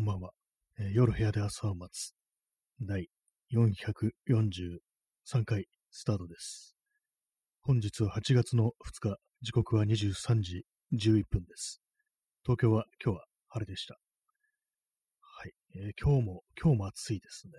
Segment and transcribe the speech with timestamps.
[0.00, 0.30] こんばんは。
[0.78, 2.14] えー夜部屋で朝を待つ。
[2.80, 3.10] 第
[3.52, 4.78] 443
[5.44, 6.74] 回スタートです。
[7.60, 11.82] 本日は8月の2日、時刻は23時11分です。
[12.44, 14.00] 東京は今日は晴れでした。
[15.20, 15.52] はい。
[15.74, 17.52] えー今日も、今日も暑いですね。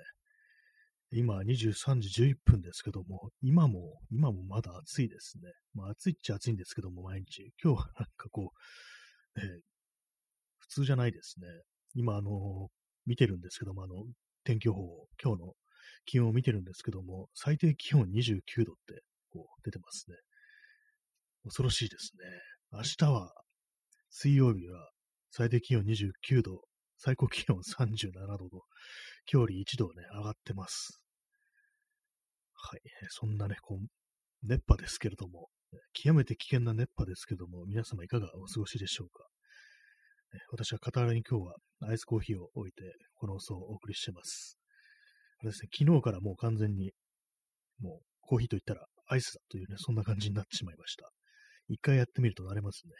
[1.12, 5.44] 今23時11分ですけども、今も、今もまだ暑いですね。
[5.76, 7.54] まあ暑いっちゃ暑いんですけども、毎日。
[7.64, 8.52] 今日はなんかこ
[9.36, 9.62] う、えー
[10.58, 11.46] 普通じゃないですね。
[11.96, 12.70] 今、あの、
[13.06, 14.06] 見てるんですけども、あの、
[14.44, 15.54] 天気予報を、今日の
[16.06, 20.16] 気温を見てるんですけども、最低気温29度って、こう、出てますね。
[21.44, 22.26] 恐ろしいですね。
[22.72, 23.34] 明日は、
[24.10, 24.90] 水曜日は、
[25.32, 26.62] 最低気温29度、
[26.98, 28.64] 最高気温37度と、
[29.32, 31.02] 今日より1度ね、上がってます。
[32.54, 32.82] はい。
[33.10, 33.88] そんなね、こう、
[34.48, 35.50] 熱波ですけれども、
[35.94, 39.31] 極めて危険な熱波ですけども、皆様いかがお過ごしでしょうか？
[40.52, 41.56] 私は傍らに今日は
[41.90, 42.84] アイスコーヒーを置いて、
[43.16, 44.58] この放送をお送りしてます。
[45.40, 46.92] あれですね、昨日からもう完全に、
[47.80, 51.10] もうコーヒーと言ったらアイスだというね、そんな感じになってしまいました。
[51.68, 52.92] 一回やってみると慣れますね。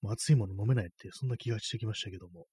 [0.00, 2.46] もう熱いもの飲めないって、そんな気がしてきましたけども。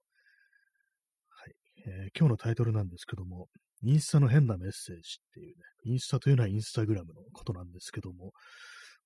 [1.29, 1.53] はい。
[1.87, 3.47] えー今日のタイトルなんですけども、
[3.81, 5.53] インスタの変なメッセージっていうね、
[5.85, 8.31] インスタというのはインスタグラムのことなんですけども、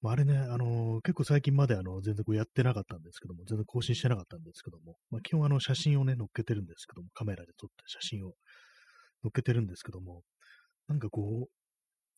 [0.03, 8.33] まあ、あれね、あのー結構最近まであの全然こうやってなかったんですけども、全然更新してなかったんですけども、まあ、基本あの写真をね、載っけてるんですけども、カメラで撮った写真を
[9.23, 10.21] 載っけてるんですけども、
[10.89, 11.51] なんかこう、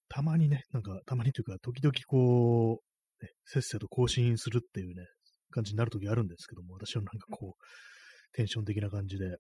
[0.09, 2.81] たまにね、なんかたまにというか、時々こ
[3.22, 5.06] う、ね、せっせと更新するっていうね、
[5.52, 9.38] 感じになる時あるんですけども、私はなんかこう、テンション的な感じで、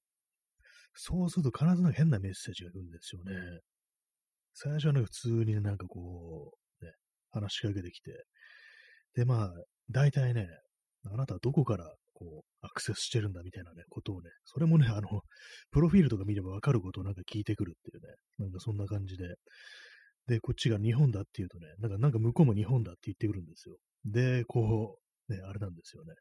[0.93, 3.59] そうすると必ず変なメッセージが来るんですよね。
[4.53, 6.64] 最初はね、普通にねなんかこう、
[7.35, 8.11] 話しかけてきて、
[9.15, 9.53] で、まあ、
[9.91, 10.47] 大体ね、
[11.05, 15.21] あなたはどこからこう、アクセスしてるんだみたいなね、ことをね、それもね、あの、
[15.69, 19.35] プロフィールとか見ればわかることをなんか聞いてくるっていうね、なんかそんな感じで、
[20.27, 23.77] で、こっちが日本だっていうとね、なんか、なんか向こうも日本だって言ってくるんですよ。
[24.05, 24.99] で、こ
[25.29, 26.13] う、ね、あれなんですよね。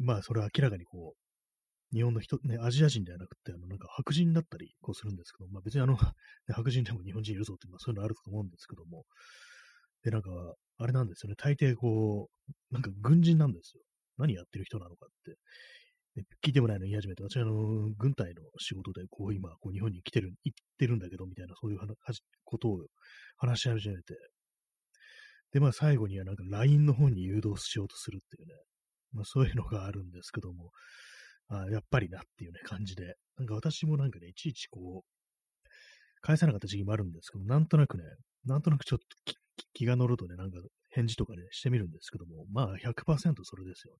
[0.00, 5.98] まあ、それは明らかにこう、日本の人、ね、アジア人ではなくて、あの、なんか白人だったり、こうするんですけど、まあ別にあの、ね
[6.48, 9.04] 白人でも日本人いるぞって、まあそういうのあると思うんですけども、
[10.04, 10.30] で、なんか、
[10.78, 12.28] あれなんですよね、大抵こ
[12.70, 13.82] う、なんか軍人なんですよ。
[14.18, 15.38] 何やってる人なのかって。
[16.44, 21.78] 聞いてもないの言い始めて、私はあの、軍隊の仕事で、こう今、こう日本に来てる、行ってるんだけど、みたいな、そういう
[22.44, 22.78] ことを
[23.36, 24.14] 話し始めて、
[25.52, 28.54] で、まあ最後にはなんか LINE の方に誘導しようとするっていうね、
[29.12, 30.70] まあそういうのがあるんですけども、
[31.48, 35.68] あやっぱりなっていうね、感じで、なんか私もなんかね、いちいちこう、
[36.20, 38.04] 返さなかった時期もあるんですけど、なんとなくね、
[38.46, 39.34] なんとなくちょっと
[39.74, 40.58] 気が乗るとね、なんか
[40.90, 43.98] 返事とかね、してみるんですけども、まあ100%それですよね。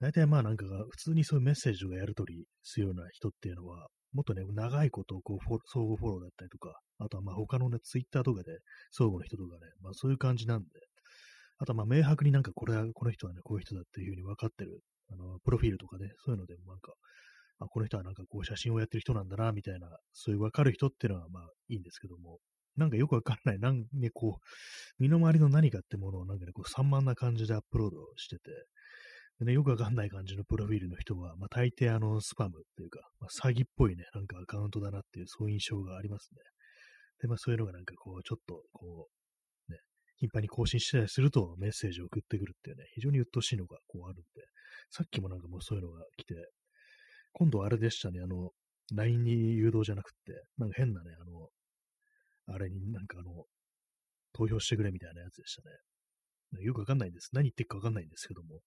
[0.00, 8.58] 大体まあなんか普通にそういうメッセージとかやり取りするような人っていうのは、もっとね、長いことをこう相互フォローだったりとか、あとはまあ他のね、ツイッターとかで
[8.92, 10.66] 相互の人とかね、まあそういう感じなんで、
[11.58, 14.80] あとはまあ明白になんかこれは、この人はね、こういう人だっていうふうに分かってる、
[15.10, 16.92] あの、プロフィールとかね、そういうのでもなんか、
[17.60, 22.38] あ、この人はなんかこう写真をやってる人なんだな、みたいな、そういう分かる人っていうのはまあいいんですけども、
[22.78, 28.42] なんかよくわかんない、なんね、こう、身の回りの何かってものをなんかね、こう散漫な感じでアップロードしてて、
[29.40, 36.40] でね、よくわかんない感じのプロフィールの人は、まあ大抵あの、スパムっていうか、まあ、詐欺っぽいね、なんかアカウントだなっていう、そういう印象がありますね。
[37.20, 39.08] で、まあそういうのがなんかこう、ちょっと、こ
[39.68, 39.78] う、ね、
[40.16, 44.42] 頻繁に更新したりするとメッセージを送ってくるっていうね、非常に鬱陶しいのがこうあるんで、
[44.90, 46.34] さっきもなんかもうそういうのが来て、
[47.32, 48.50] 今度あれでしたね、あの、
[48.94, 51.48] LINE に誘導じゃなくって、なんか変なね、あの、
[52.48, 53.44] あれになんかあの、
[54.32, 56.64] 投票してくれみたいなやつでしたね。
[56.64, 57.30] よくわかんないんです。
[57.32, 58.60] 何言ってるかわかんないんですけども、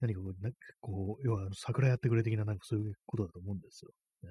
[0.00, 3.90] 何かこう、なんかこう要はあの桜やってくれ的ななんかそういうことだと思うんですよ。
[4.24, 4.30] ね。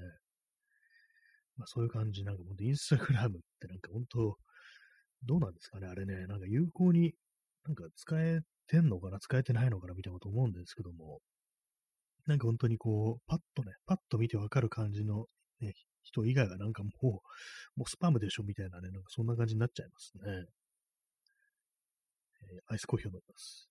[1.57, 4.37] まあそういう感じ、なんか本当インスタグラムってなんか本当、
[5.25, 7.13] どうなんですかね、あれね、なんか有効に
[7.65, 11.21] なんか使えてんのかな、使えてないのかなみたいなこと思うんですけども、
[12.27, 15.25] なんか本当にこう、パッとね、パッと見てわかる感じの、
[15.61, 20.23] ね、人以外はなんかもう、もうスパムでしょみたいなね、なんかそんな感じになっちゃいますね。
[22.43, 23.67] えーアイスコーヒーを飲みます。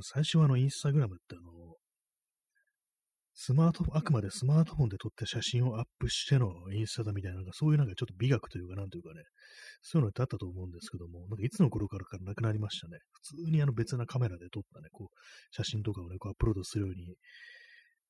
[0.00, 1.76] 最初はあの、インスタグラムってあの、
[3.38, 9.22] スマートフォン、あくまでスマートフォンで撮った写真をアップしてのインスタだみたいな、なんかそういうなんかちょっと美学というか、なんというかね、
[9.82, 12.96] そういうのってあったと思うんですけども、なんかいつの頃からかなくなりましたね。
[13.12, 15.16] 普通にあの別なカメラで撮ったね、こう、
[15.50, 17.14] 写真とかをね、こうアップロードするように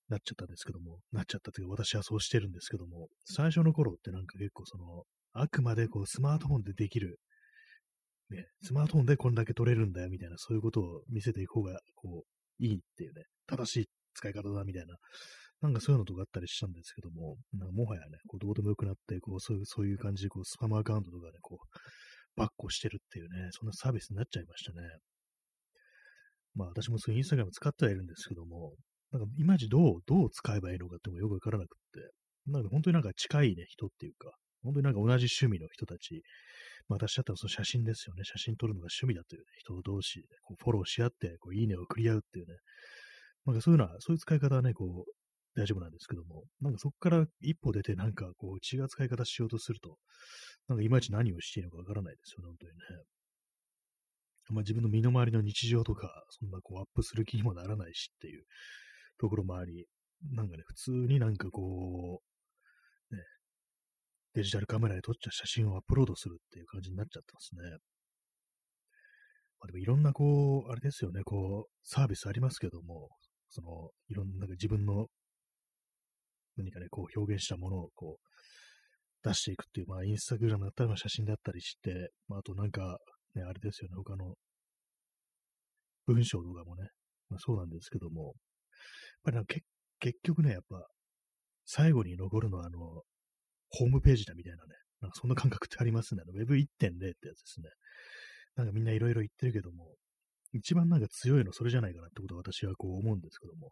[0.08, 5.02] なっちゃったんですけども、なっちゃったというか、私はそうしてるんですけども、最初の頃ってなんか結構その、
[5.32, 7.19] あくまでこうスマートフォンでできる
[8.31, 14.96] ね、スマートフォンでこんだけ撮れるんだよ、みたいな、そういうことを見せていく方が、こう、いいっていうね、正しい使い方だ、みたいな、
[15.62, 21.78] なんかそういうのとかあったりしたんですけども、なんかもはやね、こうどうでもよくなって、こうそういう、そういう感じで、こう、スパムアカウントとかね、こう、
[22.36, 24.82] バッコしてるっていうね、そんなサービスになっちゃいましたね。
[26.54, 28.74] まあ私もそういうインスタグラム使ってはいるんですけども、
[29.12, 32.00] なんかいまいちどう、どう使えばいいのかってもよくわからなくって、
[32.50, 34.32] なんか本当になんか近いね、人っていうか、
[34.62, 36.22] 本当になんか同じ趣味の人たち、
[36.88, 38.24] まあ、私だったらその写真ですよね。
[38.24, 42.54] 写真撮るのが趣味だという、ね、人同士でこうフォローし合って、こういいねを送り合うっていうね。
[43.46, 45.12] なんかそういうのは、そういう使い方はね、こう、
[45.60, 49.96] 大丈夫なんですけども、なんかそこから一歩出てなんかこう違う使い方しようとすると、
[50.69, 52.76] なんかいまいち何をしていいのかわからないですよね、本当にね。
[54.50, 58.44] まあ自分の身の回りの日常とか、そんなこうアップする気にもならないしっていう
[59.19, 59.87] ところもあり、
[60.32, 62.20] なんかね、普通になんかこ
[63.10, 63.22] う、ね、
[64.34, 67.62] デジタルカメラで撮った写真をアップロードするっていう感じになっちゃってますね。
[69.58, 73.08] まあでもいろんなこう、あれですよね、こう、サービスありますけども、
[73.56, 75.06] その、いろんな自分の
[76.56, 82.99] 何かね、こう表現したものをこう出していくっていう、まあインスタグラムだったら写真だったりして、まああとなんか
[83.35, 84.35] ね、あれですよね、他の
[86.06, 86.88] 文章とかもね、
[87.29, 88.35] まあそうなんですけども、やっ
[89.25, 89.55] ぱりなんか
[90.00, 90.87] 結局ね、やっぱ
[91.64, 92.79] 最後に残るのはあの、
[93.70, 96.23] ホームページだみたいなね、なんかそんな感覚ってありますね。
[96.35, 97.69] Web1.0 ってやつですね。
[98.56, 99.94] なんかみんないろいろ言ってるけども、
[100.56, 103.70] 一番なんか強いのそれじゃないかなってことは私はこう思うんですけども、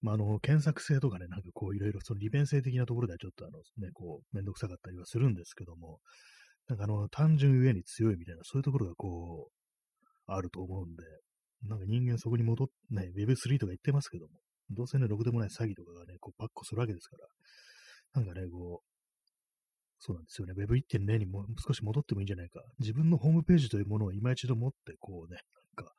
[0.00, 5.98] まあ、あの、検索性とかね、なんかこういろいろその利便性的なところではちょっとあの、ね、こう、めんどくさかったりはするんですけども、
[6.68, 11.02] なんかあの、単純ゆえに強いみたいな、そういうところがこう、あると思うんで、
[11.64, 14.34] なんか人間そこに戻って、ね、Web3 とか言ってますけども、
[14.70, 17.16] どうせね、ろくでもない詐欺とかがね、こう、バッコするわけですか
[18.14, 18.88] ら、なんかね、こう、
[19.98, 20.54] そうなんですよね。
[20.54, 22.60] Web1.0 にも少し戻ってもいいんじゃないか。
[22.78, 25.40] 自分のホームページというものを今一度持って、こうね、
[25.84, 25.92] か、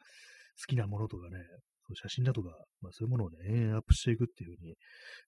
[0.59, 1.37] 好きなものとかね、
[1.87, 2.49] そう写真だとか、
[2.81, 4.75] まあそういうものをね、延々アップしていくっていう風に、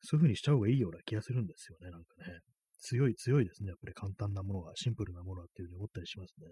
[0.02, 2.40] そういう風にした方がいいような気がするんですよね、なんかね。
[2.80, 6.48] 強い強いですね、やっぱり簡単なものは、シンプルなものはっていう風に思ったりしますね。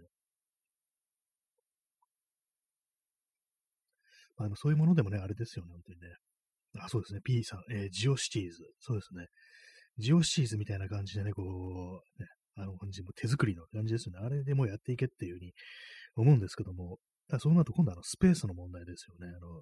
[4.38, 6.08] まあでもそういうものでもね、あれですよね、本当にね。
[6.80, 8.64] あ、そうですね、P さん、えー、ジオシティーズ。
[8.80, 9.28] そうですね。
[9.98, 14.26] ジオシティーズみたいな感じでね、こう、ね、あの感じも手作りの感じですよね。
[14.26, 15.54] あれでもやっていけっていう風に
[16.16, 17.00] 思うんですけども、
[17.38, 19.32] そうなると今度はあのスペースの問題ですよね。
[19.36, 19.62] あの、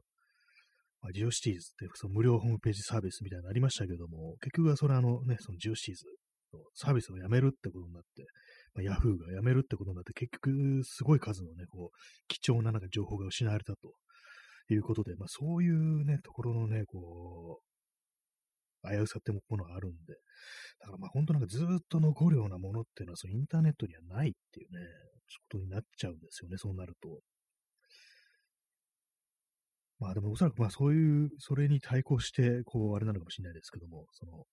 [1.01, 6.05] まあ、ジオシティーズってその無料ホームページサービスみたいなのありましたけども、結局はそれあのね、そのジオシティーズ
[6.53, 8.25] のサービスをやめるってことになって、
[8.73, 11.97] まあ、ヤフーがやめるってことになって、結局すごい数のね、こう、
[12.27, 13.93] 貴重ななんか情報が失われたと
[14.73, 19.97] いうことで、まあそういうね、ところのね、こう、危うさってものがあるんで、
[20.79, 24.79] だからまあ本当なんかずっと残るようなものっていうのはそのインターネットにはないっていうね、
[25.49, 27.19] ことになっちゃうんですよね、そうなると。
[29.99, 34.43] まあでもおそらくまあそういう、それに対抗して、こう、あれなのかもしれないですけども、その、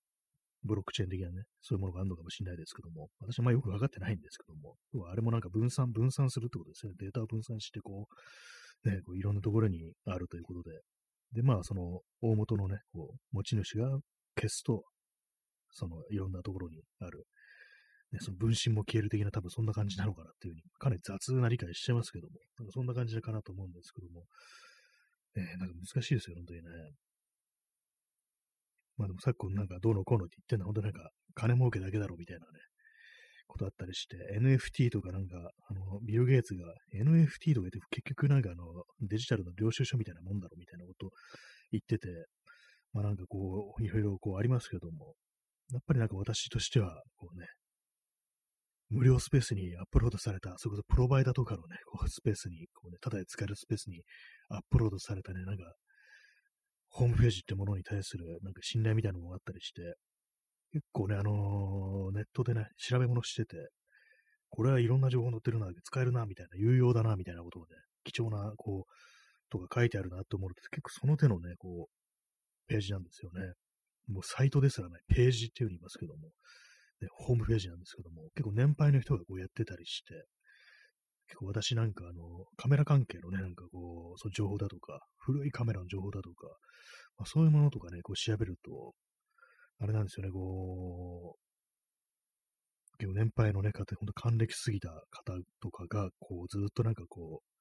[0.64, 4.76] ブロックチェーン的なね、そういうものがあるのかもしれないですけども、私はまあよくわかってないんですけども、
[5.10, 6.94] あれもなんか分散、分散するってことですね。
[6.98, 8.08] データを分散して、こ
[8.84, 10.80] う、ね、こういろんなところにあるということで、
[11.34, 13.90] で、まあその、大元のね、こう、持ち主が
[14.36, 14.84] 消すと、
[15.72, 17.24] その、いろんなところにある、
[18.12, 24.24] ね、その分身も消える的な多分そんな感じなのかなっていうふうに、かなり雑な理解してますけども、なんかそんな感じかなと思うんですけども、
[25.36, 26.68] え、なんか難しいですよ、本当にね。
[28.96, 32.60] まあでも昨今なんかどうのこうのって言ってんのは本当なんか金儲けだけだろうみたいなね、
[33.46, 35.36] ことあったりして、NFT とかなんか、
[35.68, 38.64] あの、ビル・ゲイツが NFT とか言って結局なんかあの、
[39.00, 41.10] デジタルの領収書みたいなもんだろみたいなこと
[41.72, 42.08] 言ってて、
[42.92, 45.14] まあなんかこう、いろいろこうありますけども、
[45.72, 47.46] やっぱりなんか私としては、こうね、
[48.90, 54.02] 無料スペースにアップロードされた、それこそプロバイダーとかのね、こうスペースに、こうね、ただで使えるスペースに
[54.56, 55.64] アップロードされたね、なんか、
[56.88, 59.94] ホームページってものに対する、なんか信頼みたいなのがあったりして、
[60.72, 63.56] 結構ね、あのー、ネットでね、調べ物してて、
[64.50, 67.68] これはいろんな情報載ってるな、使えるな、みたいな、有用だな、みたいなことをね、
[68.04, 73.52] 貴重な、こう、とか書いてあるなって思うと、結構その手のね、こう、ページなんですよね。
[74.08, 76.28] もうサイトですらない、ページっていうふうに言いますけども、
[77.00, 80.14] ね、ホームページなんですけども、結構年配の人がこうやってたりして、
[81.28, 86.46] 結構私なんかあの、カメラ関係のね、なんかこう、その情報だとか、古いカメラの情報だとか、
[87.16, 88.94] まあ、そういうものとかね、こう調べると、
[89.80, 91.44] あれなんですよね、こう、
[92.98, 97.54] 結構年配のね、方、ほんと還暦すぎた方とかが、こう、ずっとなんかこう、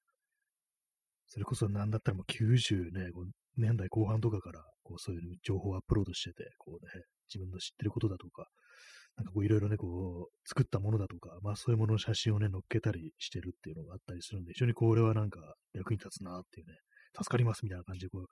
[1.26, 3.10] それこそなんだったらもう90ね、
[3.56, 8.46] 年代後半とかから、こう、そういう情報をアップロードしてて、こうね、自分の知ってることだとか、
[9.16, 15.40] なんかこういろいろね、こう、作ったものだとか、まあそういうものの写真をね、載っけたりしてるっていうのがあったりするんで、非常にこれはなんか
[15.72, 16.74] 役に立つなっていうね、
[17.16, 18.26] 助かりますみたいな感じでこう、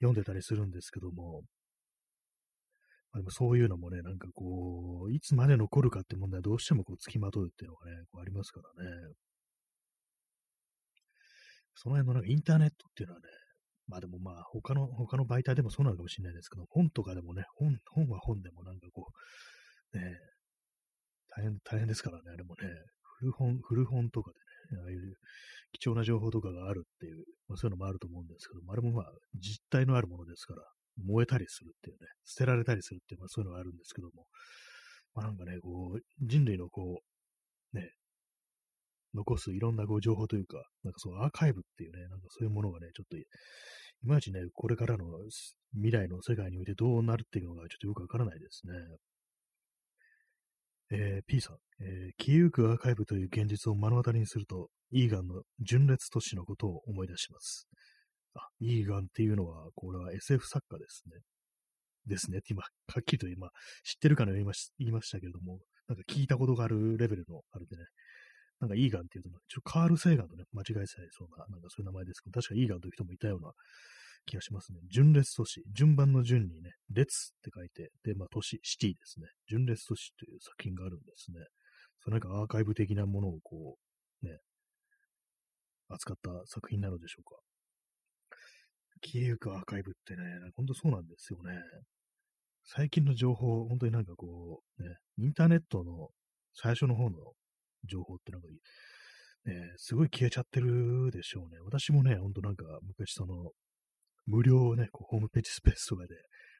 [0.00, 1.42] 読んでたりするんですけども、
[3.12, 8.90] まあ、でもそういうのもね、なんかこう、いつまで残るかって問題はどうしてもこう、付きまとうっていうのがね、こうありますからね。
[11.76, 13.26] その辺のなんかインターネットっていうのはね、
[13.86, 19.12] まあでもまあ他の、他の媒体でもそうなのかもしれないですけど、本とかでもね、本、本は本でもなんかこう、
[19.94, 20.18] ね、
[21.36, 22.68] 大変、大変ですからね、あれもね、
[23.18, 24.30] 古本、古本とか
[24.70, 25.14] でね、ああいう
[25.72, 30.62] 貴重な情報とかがあるっていう、まあ、そういうのもあると思うんですけどあれもまあ実体のあるものですから、
[31.04, 34.26] 燃えたりするっていうね、捨てられたりするっていう、まあそういうのがあるんですけども、
[35.14, 37.02] まあなんかね、こう、人類のこ
[37.72, 37.90] う、ね、
[39.14, 43.24] 残すいろんなこう情報というか、なんかそうアーカイブっていうね、なんかそういうものがね、ちょっと、い
[44.04, 45.06] まいちね、これからの
[45.72, 48.72] 未来の世界においてどうなるっていうのがちょっとよくわからないですね。
[50.90, 57.66] えー、P さん、えー、消えゆくアーカイブという現実を目の当たりにすると、イーガンの純烈都市のことを思い出します。
[58.34, 61.20] あ、イーガンっていうのは、これは SF 作家ですね。
[62.06, 62.68] ですねって今、は
[63.00, 63.48] っきりと今、
[63.82, 67.84] 知ってるかのように言いましたけれども、なんか聞いたことがあるレベルのあれでね、
[68.60, 73.52] なんかイーガンっていうと、ちょカール・セーガンとね、間違えちゃいそうな、なんかそういう名前ですけど、確かイーガンという人もいたような
[74.26, 74.80] 気がしますね。
[74.90, 79.26] 純烈都市、順番の順にね、列って書いて、で、まあ都市、シティですね。
[79.48, 81.38] 純烈都市という作品があるんですね。
[82.04, 83.76] そなんかアーカイブ的なものをこ
[84.22, 84.38] う、ね、
[85.88, 87.36] 扱った作品なのでしょうか。
[89.02, 90.22] 消えゆくアーカイブってね、
[90.56, 91.60] ほんとそうなんですよね。
[92.64, 96.08] 最近の情報、本当になんかこう、ね、インターネットの
[96.54, 97.18] 最初の方の
[97.84, 101.60] 情報ってなんか、ね、すごい消えちゃってるでしょうね。
[101.60, 103.50] 私もね、ほんとなんか昔その、
[104.26, 106.14] 無料をね、こうホームページスペースとかで、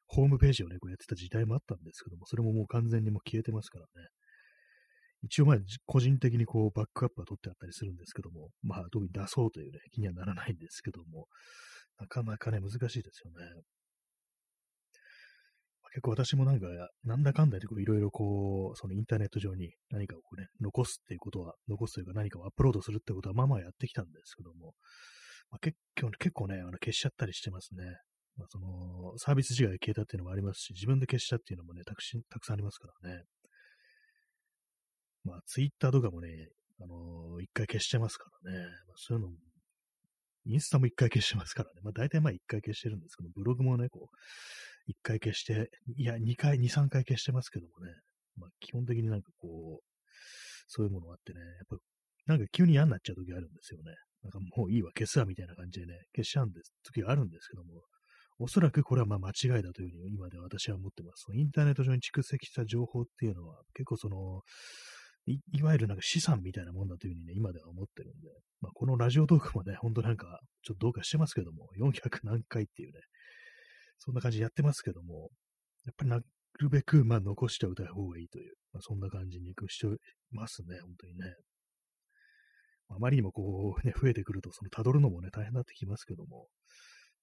[0.06, 4.09] ホームページをね、こうやってた時代もあったんですけども、それももう完全にもう消えてますからね。
[5.23, 5.56] 一応まあ、
[5.87, 11.26] 個人的にこう、バックアップは取ってあったりするんですけども、まあ、特に出そうというね、気にはならないんですけども、
[11.99, 13.62] なかなかね、難しいですよね。
[15.94, 16.66] 結構私もなんか、
[17.04, 24.75] なんだかんだでいろいろこう、そのインターネット上に何かをね、残すっていうことは、残すというか何かをアップロードするってことはまあまあやってきたんですけども、
[25.55, 27.85] まあ、結構結構ね、あの消しちゃったりしてますね。
[28.37, 33.23] まあ、その、サービス自体が消えたっていうのもありますし、自分で消したっていうのもね、たくたくさんありますからね。
[35.23, 36.49] まあ、ツイッターとかもね、
[36.81, 38.59] あのー、一回消しちゃいますからね。
[38.59, 39.37] まあ、そういうのも
[40.47, 41.81] インスタも一回消してますからね。
[41.83, 44.17] まあ大体まあ一回消してるんですけど、ブログもね、こう、
[44.87, 47.93] 一回消して、いや、二回、二、三回消してますけどもね。
[48.37, 49.85] まあ基本的になんかこう、
[50.69, 51.77] そういうものがあってね、やっぱ、
[52.27, 53.93] なんか急に嫌になっちゃう時あるんですよね。
[54.25, 57.83] なんかもういいわ、消すわ、みたいな感じでね、消しちゃうんです、時があるんですけども、
[58.38, 61.26] おそらくこれはまあ間違いだというふうに今では私は思ってます。
[61.35, 64.43] インターネット上に蓄積した情報っていうのは結構その、
[65.26, 68.28] いいわゆるなんか資産みたいなもんだというふうにね、今では思ってるんで、
[68.61, 73.00] まあ、このラジオトークもね、ほんとなんか、ちょっとどうかしてますけども、400何回っていうね、
[73.99, 75.31] そんな感じでやってますけども、
[75.87, 76.21] やっぱりな
[76.61, 79.87] るべく、まあ、残しておいた方がいいという、まあ、そんな感じにして
[80.31, 81.35] ますね、本当にね。
[82.88, 86.49] あまりにもこう、ね、増えてくると、その辿るのもね、大変になってきますけども、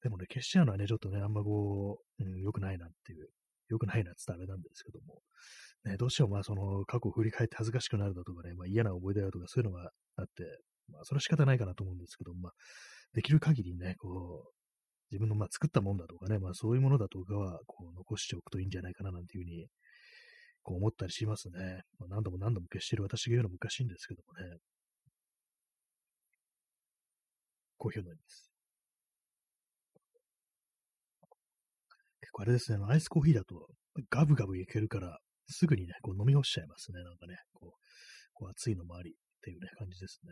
[0.01, 3.29] でもね、消しちゃうのはね、ちょっとね、あんまこう、うん、良くないなっていう、
[3.69, 5.21] 良くないなってダメなんですけども、
[5.85, 10.43] ね、どうしてもまあその過去を振り返って恥ずかしくなるだとかね、まあ、嫌な思い出だとかそういうのがあって、
[10.91, 12.53] まあそれは仕方ないかなと思うんですけど、まあ
[13.13, 14.53] できる限りね、こう、
[15.11, 19.67] 自分のまあ作ったもんだとかね、まあそういうものだとかはこう残しておくといいんじゃないかななんていうふうに
[20.63, 21.81] こう思ったりしますね。
[21.99, 24.57] まあ、何度も何度も消してる私が言うのもおかしいんですけどもね。
[27.81, 28.51] コーヒーを飲みます。
[32.21, 33.67] 結構あれですね、アイスコーヒーだと
[34.11, 37.03] ガブガブいけるから、すぐにね、こう飲み干しちゃいますね。
[37.03, 37.79] なんかね、こう、
[38.33, 40.31] こう熱いのもありっていうね、感じですね。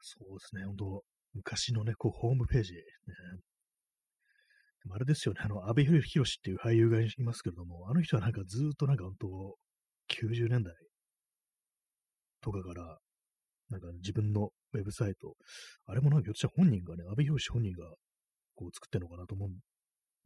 [0.00, 1.04] そうですね、本当
[1.34, 2.80] 昔のね、こう、ホームページ、ね、
[4.90, 9.56] あれですよね、あの、安倍博っていう俳優がいますけれども、あの人はなんかずっとなんか本当、
[10.08, 10.74] 90年代
[12.40, 12.98] とかから、
[13.72, 15.34] なんか自分のウェブサイト、
[15.86, 17.84] あれもなんかひょっとしたら本人がね、安倍博本人が
[18.54, 19.52] こう作ってるのかなと思うん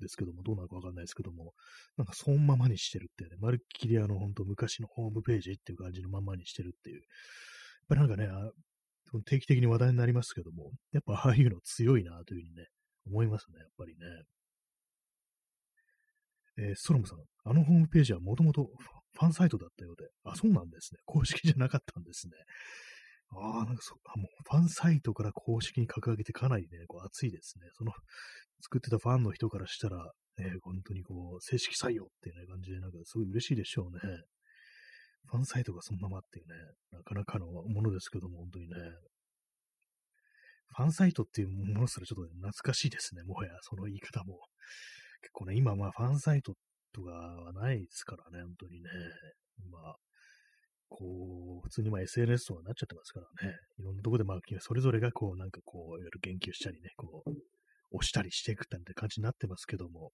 [0.00, 1.52] ですけども、どうなるかわかんないですけども、
[1.96, 6.96] なんかそのままにしてるってね、まるっきりあの、本当昔のホームページっていう感じのままにしてるっていう。
[6.96, 7.04] やっ
[7.88, 8.28] ぱりなんかね、
[9.24, 12.66] 定期的に話題になりますけども、やっぱああいうの強いなというふうにね、
[13.06, 14.06] 思いますね、やっぱりね。
[16.58, 18.70] えー、ストロムさん、あのホームページはもともと
[19.18, 21.00] ファンサイトだったようで、あ、そうなんですね。
[21.04, 22.32] 公式じゃなかったんですね。
[23.32, 27.66] ああ、なんかそ、あ、もうファンサイトから公式に格上げてかなりね、こう熱いですね。
[27.74, 27.92] その、
[28.62, 34.00] 作ってたファンの人からしたら、ね、本当にこう、正式採用っていうね、感じで、なんかすごい嬉しいでしょうね。
[35.28, 36.54] ファンサイトがそのままっていうね、
[36.92, 38.76] なかなかのものですけども、本当にね。
[40.76, 44.38] ファンサイトっていうものすらちょっと、ね懐かしいですね、もはや、その言い方も。
[45.22, 46.54] 結構ね、今まあファンサイト
[46.92, 48.90] とかはないですからね、本当にね。
[49.70, 49.96] まあ、
[50.88, 53.56] こう、普通にまあ SNS とかになっちゃってますからね。
[53.78, 57.30] いろんなとこでまあ、それぞれがこう、なんかこう、いわゆる言及したりね、こう、
[57.90, 60.12] 押したりしていくって感じになってますけども、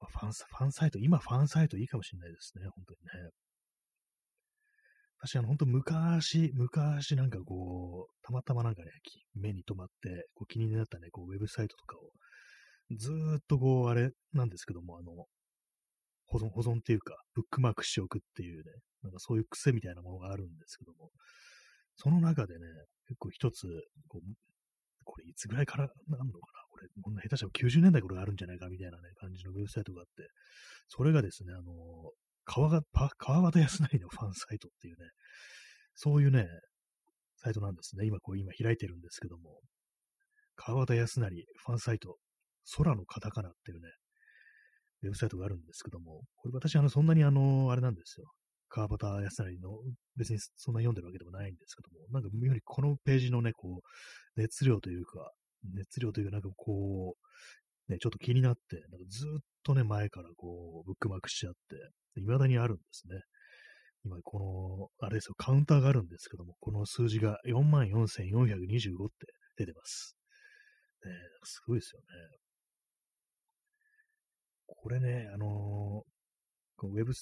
[0.00, 3.30] まあ、ファン、ファンサイト、今ファンサイトいいかもしれないですね、本当にね。
[5.20, 8.90] 確かに本当昔、昔なんかこう、たまたまなんかね、
[9.34, 12.12] 目に留まって、こう気になったね、こうウェブサイトとかを、
[12.96, 15.26] ずーっとこう、あれなんですけども、あの、
[16.28, 18.70] 保存、保存っていうか、ブックマークしておくっていうね、
[19.02, 21.10] なんかそういう癖みたいなものがあるんですけども、
[21.96, 22.60] その中でね、
[23.08, 23.66] 結構一つ、
[24.08, 24.34] こう、
[25.04, 26.62] これいつぐらいからなんのかな？
[26.70, 30.28] これ、こんな下手したら90年代頃があるんじゃないかみたいなね、感じのウェブサイトがあって、
[30.88, 32.12] それがですね、あの、
[32.44, 32.82] 川が、
[33.16, 35.08] 川端康成のファンサイトっていうね、
[35.94, 36.46] そういうね、
[37.36, 38.06] サイトなんですね。
[38.06, 39.60] 今こう、今開いてるんですけども、
[40.56, 42.18] 川端康成ファンサイト、
[42.76, 43.88] 空のカタカナっていうね、
[45.02, 48.26] ウェブサイトがあるんですけども、これ私、あの、そんなにあの、あれなんですよ。
[48.68, 49.70] 川端康成の、
[50.16, 55.30] 別にそんな読んでるわけでもないんですけども、なんか、よりこのページのね、こう、熱量というか、
[55.74, 57.16] 熱量というか、なんかこ
[57.88, 61.76] う、ね、ちょっと気になって、なんかずっとね、前からこう、ブックマークしちゃって、
[62.16, 63.20] 未だにあるんですね。
[64.04, 69.26] 今、この、あれですよ、カウンターがあるんですけども、この数字が44,425って
[69.56, 70.16] 出てます。
[71.04, 71.12] ね、
[71.44, 72.06] すごいですよね。
[74.68, 77.12] これね、あのー、ウェブ、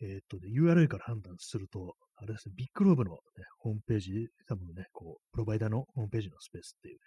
[0.00, 3.18] えー、っと、ね URL から判断すると、あれですね、ビッグローブの、ね、
[3.58, 6.98] ホームページ、多分ね、こう、プロバイダーのホームページのスペースっていう、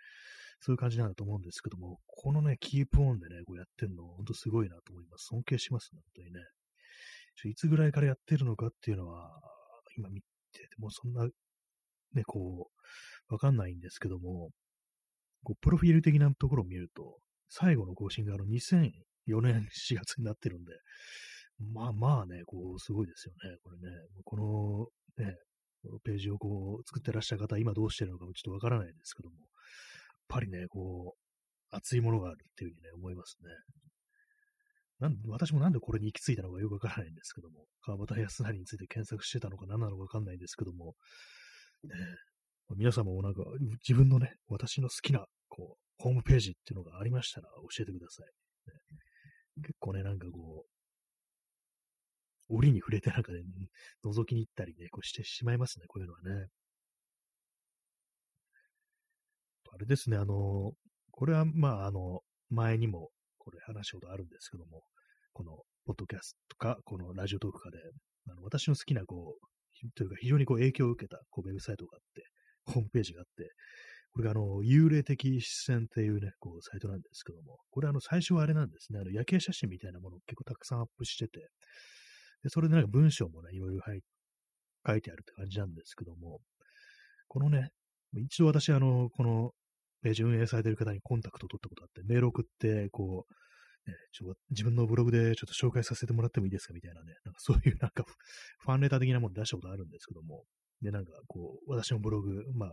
[0.59, 5.27] そういう感じなんだと思うんですけども、このね、キープオンでね、こうやってるの、ほんとすごいなと思います。
[5.29, 6.39] 尊敬しますね、本当にね。
[7.45, 9.39] いつぐらいからやってるのかっていうのは、
[9.95, 10.27] 今見て
[10.59, 12.69] てもそんな、ね、こ
[13.29, 14.49] う、わかんないんですけども、
[15.43, 18.45] こう、プロフィール的なところを見ると、最後の更新があの
[19.27, 20.73] 4年 4月になってるんで、
[21.59, 23.89] まあまあね、こう、すごいですよね、これね。
[24.23, 24.37] こ
[25.17, 25.35] の、ね、
[25.81, 29.47] このページをこう、作ってらっしゃる方、今どうしてるのかもちょっとわからないですけども、やっ
[30.27, 33.49] ぱりね、こう、熱いものがあるっていうふうにね、思いますね。
[34.99, 40.95] なん私もなんでこれに行き着いたのかよくわからないんですけども、川端康成について検索してたのか何なのかわかんないんですけども、
[41.83, 41.93] ね、
[42.75, 43.43] 皆様もなんか
[43.87, 48.25] 自分のね、私の好きなこうホームページっていうのがありましたら教えてください。
[48.69, 48.73] ね、
[49.61, 50.65] 結構ね、なんかこ
[52.49, 53.39] う、折に触れてなんかね、
[54.05, 56.47] 覗きに行ったりね、こうしてしまいますね、こういうのはね。
[59.73, 60.73] あれですね、あの、
[61.11, 64.83] これはまあ、あの、前にもこれ話したことあるんですけども、
[65.33, 67.77] このポッドキャストか、このラジオトークかで、
[68.29, 72.25] あの私の好きな、こう、というか非常にこう影響を受けたこうウェブサイトがあって、
[72.73, 73.51] ホームページがあって、
[74.17, 81.51] これがあの、幽霊的視線っていうね、こう、サイトなんですけども、これあの、最初はあれなんですね、あの、夜景写真みたいなものを結構たくさんアップしてて、
[82.41, 86.39] で、それでなんか文章もね、いろいろ書いてあるって感じなんですけども、
[87.27, 87.69] このね、
[88.15, 89.51] 一度私、あの、この
[90.01, 98.03] ページ運営されてる方にコンタクトを取ったことあって、メール送って、こう、ね、ちょ自分のブログでちょっと紹介させてもらってもいいですかみたいなね、なんかそういうなんか
[98.61, 100.43] ファンレター的なもの出したことあるんですけども、
[100.81, 102.69] で、なんかこう、私のブログ、まあ、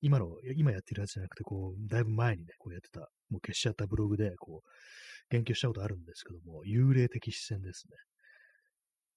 [0.00, 4.68] 今の、今やってるやつじゃなくて、こう、だいぶ前にね、こうやってた、もう消しちゃったブログで、こう、
[5.30, 7.96] 言及したことあるんですけども、幽霊的視線ですね。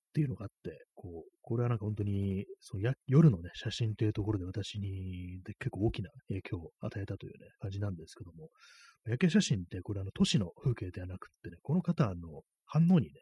[0.09, 8.49] っていうのがあって、こう、これはなんか本当に、そのや夜のね、写真というところで私にで結構大きな影響を与えたというね、感じなんですけども、
[9.05, 13.13] 夜景写真ってこれあの都市の風景ではなくってね、この方の反応にね、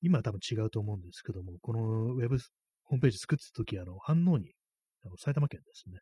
[0.00, 2.38] 今は多分違うと思うんですけども、このウェブ
[2.84, 4.52] ホームページ作ってた時、あの、反応に、
[5.04, 5.98] あの埼玉県ですね、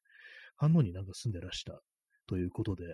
[0.61, 1.81] 反応になんか住んでらした
[2.27, 2.85] ということで、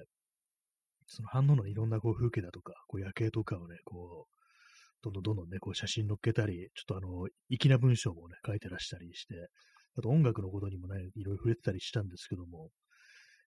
[1.09, 4.37] その反応のいろんなこう風景だとか、こう夜景とかをね、こう、
[5.03, 9.35] どんどんどんどんね、こう写真載っけたり、ちょっとあの、粋な文章もね、書いてらしたりして、
[9.99, 12.71] あと音楽のことにもね、いろいろ触れてたりしたんですけども、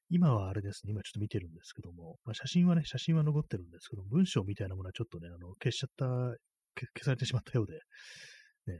[0.09, 6.05] 今はあれですね、今ちょっと見てるんですけども、まあ、写真はね、写真は残ってるんですけど、文章みたいなものはちょっとね、あの、消しちゃった、
[6.75, 7.73] 消されてしまったようで、
[8.73, 8.79] ね、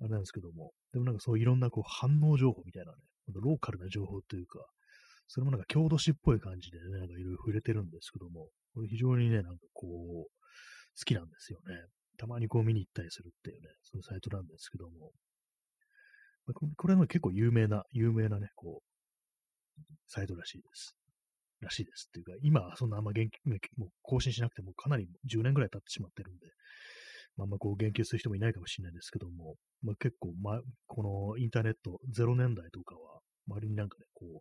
[0.00, 2.98] あれなんですけども、でもなんかそういろんなこう反応情報みたいなね、
[3.38, 4.58] ローカルな情報というか、
[5.28, 9.90] それもなんか郷土史っぽい感じでね、なんかいろいろ触れてるんですけども、これ非常にね、なんかこう、
[10.98, 11.76] 好きなんですよね。
[12.18, 15.12] たまにこう見に行ったりするっていうね、そういうサイトなんですけども、
[16.76, 20.96] これは結構有名な、有名なね、こう、サイトらしいです。
[21.60, 23.28] らしいですっていうか、今はそんなあんま言
[23.76, 26.46] もう更新しなくてもかなり10年ぐらい経ってしまってるんで、
[27.36, 31.02] まあ、んまこう言及する人もいないかもしれないですけども、まあ、結構、ま、こ
[31.34, 34.40] のインターネット0年代とかは、周りになんかね、こう、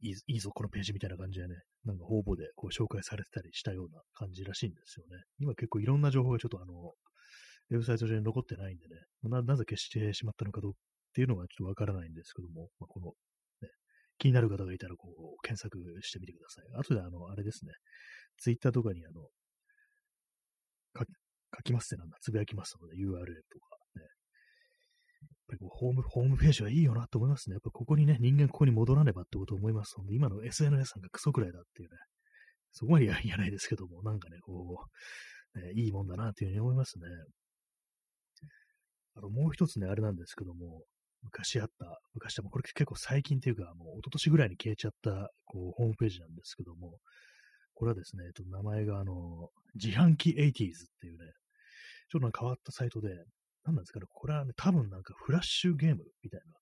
[0.00, 5.22] いいいいぞ、このページみたいな感じでね、なんか方々でこう紹介されてたりしたような感じらしいんですよね。
[5.40, 6.92] 今結構いろんな情報がちょっとあの、
[7.70, 8.94] ウェブサイト上に残ってないんでね、
[9.24, 10.74] ななぜ消してしまったのかどうっ
[11.14, 13.06] ていうのはちょっとわからないんですけども、まあ、この、
[13.60, 13.68] ね、
[14.18, 16.64] 気になる方がいたらこう検索してみてください。
[16.78, 17.72] あとであの、あれですね、
[18.38, 19.28] ツイッターとかにあの、
[21.56, 24.02] 書きますってなんだ、つぶやきますので URL とかね。
[24.02, 27.54] やっぱりこうホーム、ホームページはいいよなと思いますね。
[27.54, 31.96] やっぱここにね、人間ここに戻らねばってことを思いますので、今の SNS なんかクソくらいだっていうね、
[32.72, 34.86] そこまで言え ないですけども、なんかね、こ
[35.54, 37.06] う、ね、いいもんだなっていうふうに思いますね。
[39.14, 40.84] あの、もう一つね、あれなんですけども、
[41.22, 46.98] 昔あった、昔はこれ結構最近っていうか、もう一昨年ぐらいに消えちゃった、こう、ホームページなんですけども、
[47.78, 50.44] これはですね、えっと、名前があの、自販機 80s っ
[51.00, 51.30] ていうね、
[52.10, 53.10] ちょっと変わったサイトで、
[53.64, 56.54] 何なんですかね、これはね、多分なんかフラッシュゲームみたいな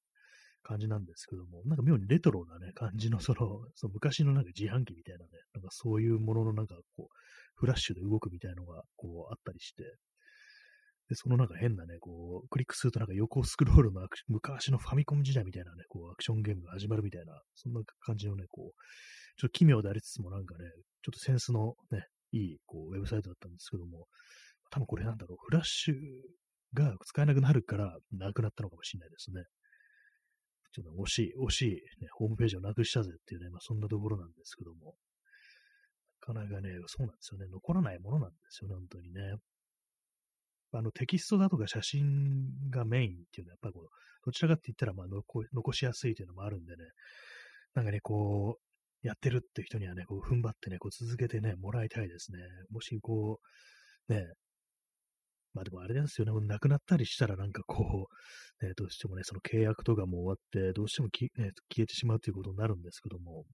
[0.63, 7.15] 感じなんですけども、なんか妙にレトロなね、感じのその、その昔のなんか自販機みたいなね、なんかそういうもののなんかこう、
[7.55, 9.85] フラッシュで動くみたいなのがこうあったりして、
[11.09, 18.81] で、そのなんか変なね、こう、クリックするとなんか横スクロールの昔のファミコン時代みたいなね、こう、アクションゲームが始まるみたいな、そんな感じのね、こう、
[19.39, 20.65] ちょっと奇妙でありつつもなんかね、
[21.03, 24.07] ちょっとセンスのね、いい、こう、ウェブサイトだったんですけども、
[24.71, 25.95] 多分これなんだろう、フラッシュ
[26.75, 29.45] が使えなくなるからなくなったのかもしれないですね。
[30.73, 31.71] ちょっと惜しい、惜しい、
[32.03, 34.97] ね、ホームページをなくしたぜっていうね、まあそんなところなんですけども。
[36.29, 37.47] なかなかね、そうなんですよね。
[37.47, 39.37] 残らないものなんですよね、本当にね。
[40.79, 43.89] あのテキストだとか写真がメインっていうのは、やっぱりこう、
[44.25, 46.85] どちらかって言ったらまあ残しやすいというのもあるんでね、
[47.75, 52.39] なんかね、こう、やってるって人にはね、こう、踏ん張ってね、こう、続けてね、もらいたいですね。
[52.71, 53.39] もし、こ
[54.09, 54.27] う、ね、
[55.57, 58.09] まあでもあれですよね、亡くなったりしたらなんかこ
[58.61, 63.47] う、 ね、どうしてもね、その契約とかも終わって、どうしてもき、ね、消えてしまうということになるんですけども、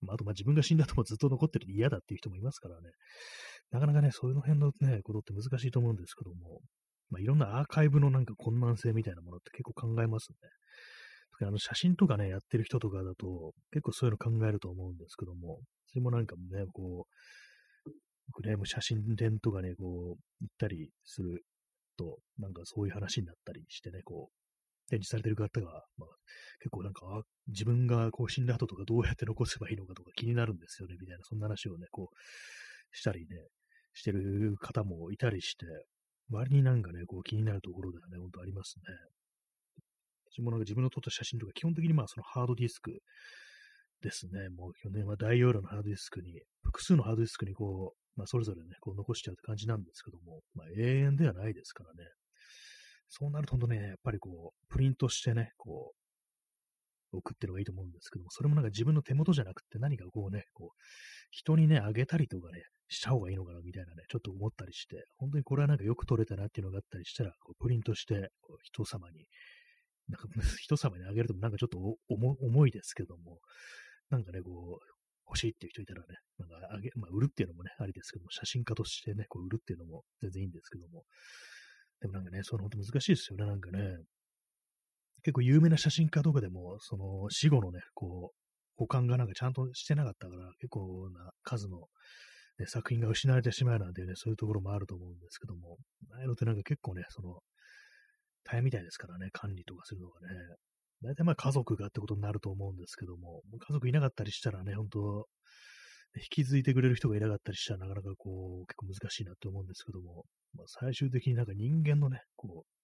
[0.00, 2.90] まあ、あとまあ自分が死んだともずっと残ってる嫌だっていう人もいますからね、
[3.70, 6.60] なかなかね、その辺のね、ことって難しいと思うんですけども、
[7.10, 10.36] まあいろんなアーカイブのなんか困難性みたいなものって結構考えますね。
[11.32, 17.90] 特にあの写真とかね、やってる人とかだと、結構そういうの考えると思うんですけども、それもなんかね、こう、
[18.32, 21.44] 僕ね、も写真展とかね、こう、行ったりする
[21.96, 26.08] と、なんかそういう話になったりしてね、こう、展示されてる方が、まあ、
[26.60, 32.16] 結構なんか、自分がこう死んだ後とかどうやって残せばいいのかとか気になるんですよね、みたいな、そんな話をね、こう、
[32.96, 33.48] したりね、
[34.00, 35.66] してる方もいたりして、
[36.30, 38.82] 割になんかね、こう気になるところではね、ほんとありますね。
[40.32, 42.98] 私もなんか自分の撮った写真とか、基本的にまあそのハードディスク
[44.02, 52.08] ですね、もう基本的には大容量のハードディスクに、複数のハードディスクにこう、まあ、それぞれね、こう残しちゃうって感じなんですけども、まあ、永遠ではないですからね。
[53.08, 55.99] そうなるとね、やっぱりこう、プリントしてね、こう、
[57.18, 60.76] 送ってるのがいいと思うんですけども、それもなんか自分の手元じゃなくて何かこうね、こう、
[61.30, 69.26] 人にね、あげたりとかね、した方がいいのかなみたいなね、ちょっと思ったりして、本当にこれはなんかよく撮れたなっていうのがあったりしたら、こうプリントして、こう人様に、
[70.08, 70.28] なんか
[70.60, 73.38] 人様にあげるともなんかちょっと重いですけども、
[74.10, 74.86] なんかね、こう、
[75.30, 81.04] 欲しいっていう人いたらね、なんかあげ、まあ、売るっていうのもね、ありですけども、写真家としてね、こう売るっていうのも全然いいんですけども、
[82.00, 83.96] でもなんかね、その本当難しいですよね、なんかね。
[85.22, 88.36] 結構有名な写真家とかでも、その死後のね、こう、
[88.76, 91.78] 保管がなんかちゃんとしてなかったから、結構な数の、
[92.58, 95.76] ね、作品が失われてしまうなんていうね、そういうところもあると思うんですけども、
[96.12, 97.40] ああいうのってなんか結構ね、その、
[98.44, 100.28] 大変みたいですからね、管理とかするのがね。
[101.02, 105.26] 大体まあ家族がってことになると思うんですけども、家族いなかったりしたらね、本当
[106.16, 112.79] 引き継いでくれる人がいなかったりしたらなかなかこう、結構難しいなって思うんですけども、まあ、最終的になんか人間のね、こう、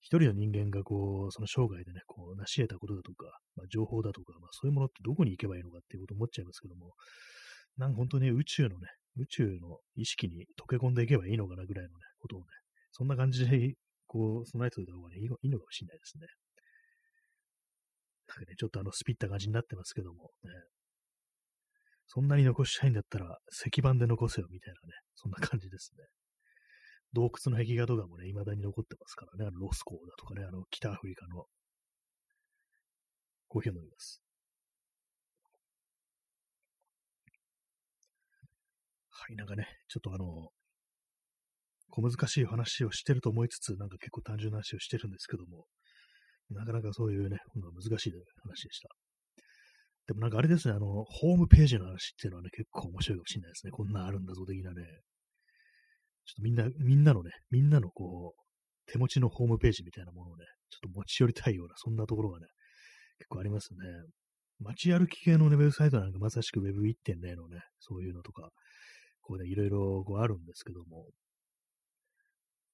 [0.00, 6.92] 一人の人間がこう、その生涯でね、こう、成し得たことだとか、まあ、情報だとか、まあ、そういうものってどこに行けばいいのかっていうことを思っちゃいますけども、
[7.76, 12.46] なんか本当に宇宙のね、宇宙の意識に溶け込んでいけばいいのかなぐらいのね、ことをね、
[12.92, 13.74] そんな感じで、
[14.06, 16.26] こう、備えておいた方がね、いいのかもしれないですね。
[18.28, 20.50] なんかね、ちょっとあの、スピった感じになってますけども、ね。
[22.06, 26.04] そんなに残したいんだったら、石板で残せよ、みたいなね、そんな感じですね。
[27.12, 31.46] 洞窟の壁画とかもね、未だに残ってますからね、あのロスコーだとかね、あの、北アフリカの、
[33.48, 34.22] コーヒーを飲みます。
[39.10, 40.50] はい、なんかね、ちょっとあの、
[41.90, 45.66] 小難しい話をしてると思いつつ、なんか結構単純な話をしてるんですけども、
[46.50, 48.88] なかなかそういうね、難しい話でした。
[50.06, 53.72] でもなんかあれですね、あの、ホームページの話っていうのはね、結構面白いかもしれないですね。
[53.72, 54.82] こんなあるんだぞ、的なね。
[56.26, 62.46] ちょっとみんな、みんなのね、みんなのこう、手持ちのホームページみたいなものをね、ちょっと持ち寄りたいような、そんなところがね、
[63.18, 63.78] 結構ありますね。
[64.60, 68.50] 街歩き系のね、ウェブサイトなんかまさしく Web1.0 のね、そういうのとか、
[69.20, 71.06] こうね、いろいろこうあるんですけども、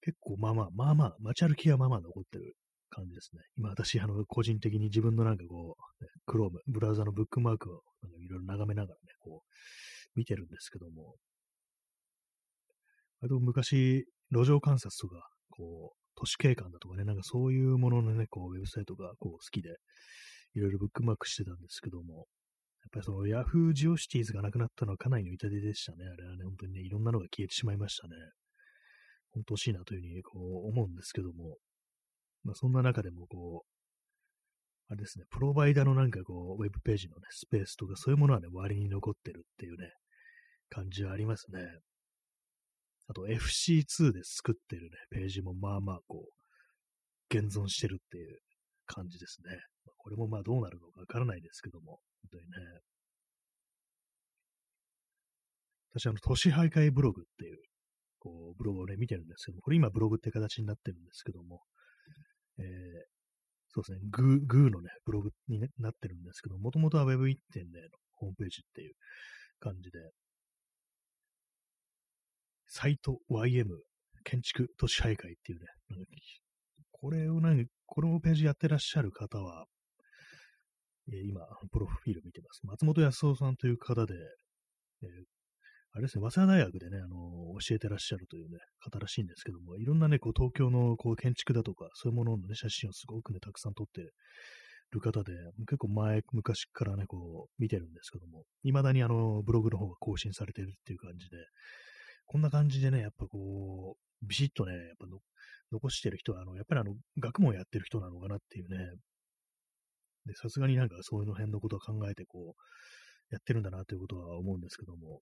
[0.03, 2.57] 結構まあまあ、まあまあ、街歩きがまあまあ残ってる
[2.91, 3.43] 感じですね。
[3.57, 7.83] 今私、あの、個人的に自分のなんかこう、ね、Chrome、ブラウザのブックマークを
[8.21, 9.49] いろいろ眺めながらね、こう、
[10.15, 11.17] 見てるんですけども、
[13.23, 19.77] あと昔、路上観察とか、こう、都市景観だとかね、なんかそういうもののね、こう、ウェブサイトがこう好きで、
[20.55, 22.27] いろいろブックマークしてたんですけども、やっ
[22.93, 26.05] ぱりその Yahoo ジオシティーズがなくなったのはかなりの痛手でしたね。
[26.05, 28.15] あれはね、本当にね、いろんなのが消えてしまいましたね。
[29.31, 31.57] 本当惜しいなというふうにこう思うんですけども、
[32.43, 39.91] まあそんな中でもこう、あれですね、プロバイダーのなんかこう、ウェブページのね、スペースとかそういうものはね、割に残ってるっていうね、
[40.69, 41.61] 感じはありますね。
[43.13, 48.39] あと FC2 で作ってるね、ページもまあまあこう、現存してるっていう
[48.87, 49.51] 感じですね。
[49.99, 52.81] これもまあどうなるのかわからないですけども、本当にね。
[55.95, 57.59] 私、あの、都市徘徊ブログっていう、
[58.19, 61.61] こう、ブログをね、見てるんですけども、これ今ブログって形になってるんですけども、
[62.59, 62.65] えー、
[63.69, 67.37] そうですね、グー、グーのね、ブログに、なってるんですけども、もともとは Web1.0 の
[68.15, 68.95] ホームページっていう
[69.61, 69.99] 感じで、
[72.75, 73.67] サイト YM
[74.25, 75.67] 建築都市徘徊っていうね、
[76.91, 79.67] これを何、このページやってらっしゃる方は、
[81.13, 82.61] えー、今、プロフィール見てます。
[82.65, 85.09] 松本康夫さんという方で、えー、
[85.93, 94.01] あれですね、早稲田大学でね、あのー、教えてらっしゃるというね、方らしいんですけども、いろんなね、こう、東京のこう建築だとか、そういうもののね、写真をすごくね、たくさん撮って
[94.93, 95.35] る方で、
[95.67, 101.37] 結構前、昔からね、こう、見てるんですけども、未だにあの、ブログの方が更新されてるっていう感じで、
[102.27, 105.07] こんな感じでね、やっぱこう、ビシッとね、やっぱ
[105.73, 108.79] 残してる人は、あの、やっぱりあの、学問やってる人なのかなっていうね、
[110.27, 115.21] で、さすがになんかそういうの辺のことを考えて、こう、やってるんだなということは思うんですけども、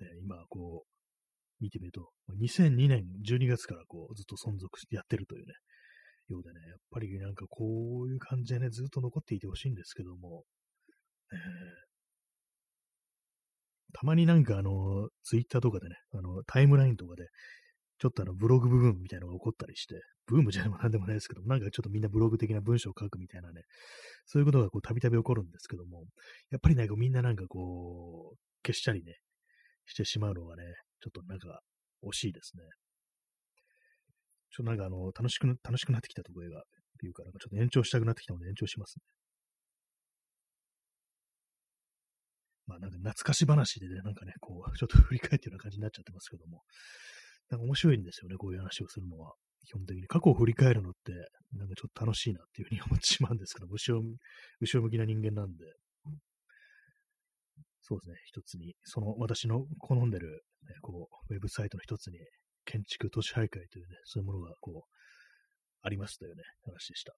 [0.00, 5.54] ね、今、こう、見てみると、2002年12月からこう、ずっと存続してやってるというね、
[6.28, 10.44] ようでね、やっぱりなんかこういう感じでね、ずっと残っていてほしいんですけども、
[11.32, 11.38] えー、
[13.94, 17.28] たまになんかあの、ツイッターとかでね、あの、タイムラインとかで、
[17.98, 19.94] ちょっとあの、ブログ部分みたいなのが起こったりして、
[20.26, 23.62] ブームじゃなんでもないですけども、なんかちょっとみんなブログ的な文章を書くみたいなね、
[24.26, 26.04] そういうことがこう、たびたび起こるんですけども、
[26.50, 29.14] やっぱりなんかみんななんかこう、消したりね、
[29.86, 30.64] してしまうのがね、
[31.00, 31.60] ちょっとなんか
[32.02, 32.62] 惜しいですね。
[34.50, 36.62] ちょっとなんかあの、楽しく、楽しくなってきたところが、っ
[36.98, 39.02] ていうか、なんかちょっと延長したくなってきたので延長しますね。
[42.66, 46.62] まあなんか懐かし話でね、なんかね、こう、ちょっと 振り返ってるような感じになっちゃってますけども、
[47.50, 49.34] なんか面白いんですよね、こういう話をするのは。
[49.66, 50.06] 基本的に。
[50.06, 51.12] 過去を振り返るのって、
[51.52, 54.02] なんかちょっと楽しいなっていうふうに思ってしまうんですけど、後ろ、
[54.60, 55.64] 後ろ向きな人間なんで。
[57.86, 62.18] そうですね、一つに、その私の好んでる、ね、こう、ウェブサイトの一つに、
[62.64, 64.90] 建築都市徘徊というね、そういうものがこう、
[65.82, 67.14] ありますというね、話でした。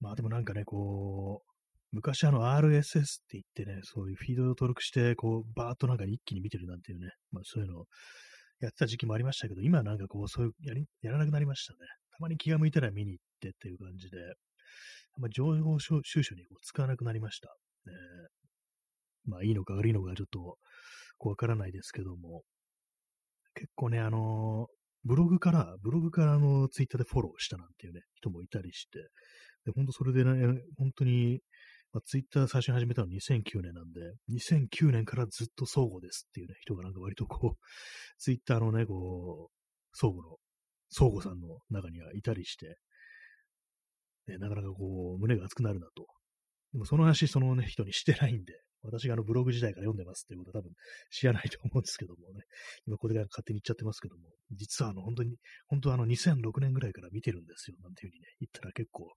[0.00, 1.55] まあでもなんかね、こう、
[1.92, 7.84] 昔あの RSS って言ってね、そういうフィードを登録して、こう、バーっとなんか一気に見てるなんていうね、まあそういうのを
[8.60, 11.78] やってた時期もありましたけど、今はなんかこう、そういうやり、やらなくなりましたね。
[12.12, 14.18] たまに気が向いたら見に行ってっていう感じで、
[15.18, 17.48] まあ情報収集にこう使わなくなりました。
[17.86, 17.92] ね、
[19.26, 20.58] まあいいのか悪いのかちょっと
[21.18, 22.42] こうわからないですけども、
[23.54, 24.66] 結構ね、あの
[25.04, 28.98] ブログから、ブログからあの、ツイッターでフォローしたなんていうね、人もいたりして、
[29.64, 31.40] で、本当それでね、本当に
[31.96, 37.66] まあ、ツイッター最初に始めたの2009年なんで、2009年からずっと相互ですっていうね、人がなんか割とこう、
[38.18, 40.36] ツイッターのね、こう、相互の、
[40.90, 42.76] 相互さんの中にはいたりして、
[44.28, 46.04] ね、なかなかこう、胸が熱くなるなと。
[46.74, 50.72] でもその話、そのね、人にしてないんで、私があのブログ時代から読んでますっていうことは多分
[51.10, 52.42] 知らないと思うんですけどもね、
[52.86, 59.08] 今これから勝手に言っちゃってますけども、実はあの本当に、本当はあの2006年ぐらいから見てるんですよ、なんていうふうにね、言ったら結構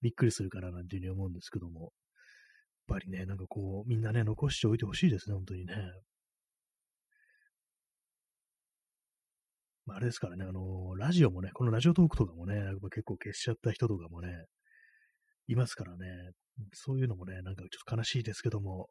[0.00, 1.92] びっくりするかななんていうふうに思うんですけども、
[2.86, 5.74] ぱりね、なんかこう、みんなね、残しておいてほしいですね、本当にね。
[9.86, 12.54] まあ、あれですからね、あのラジオもね、このラジオトークとかもね、
[12.90, 14.46] 結構消しちゃった人とかもね、
[15.46, 16.06] いますからね、
[16.72, 18.88] そういうのもね、なんかちょっと悲しいですけども、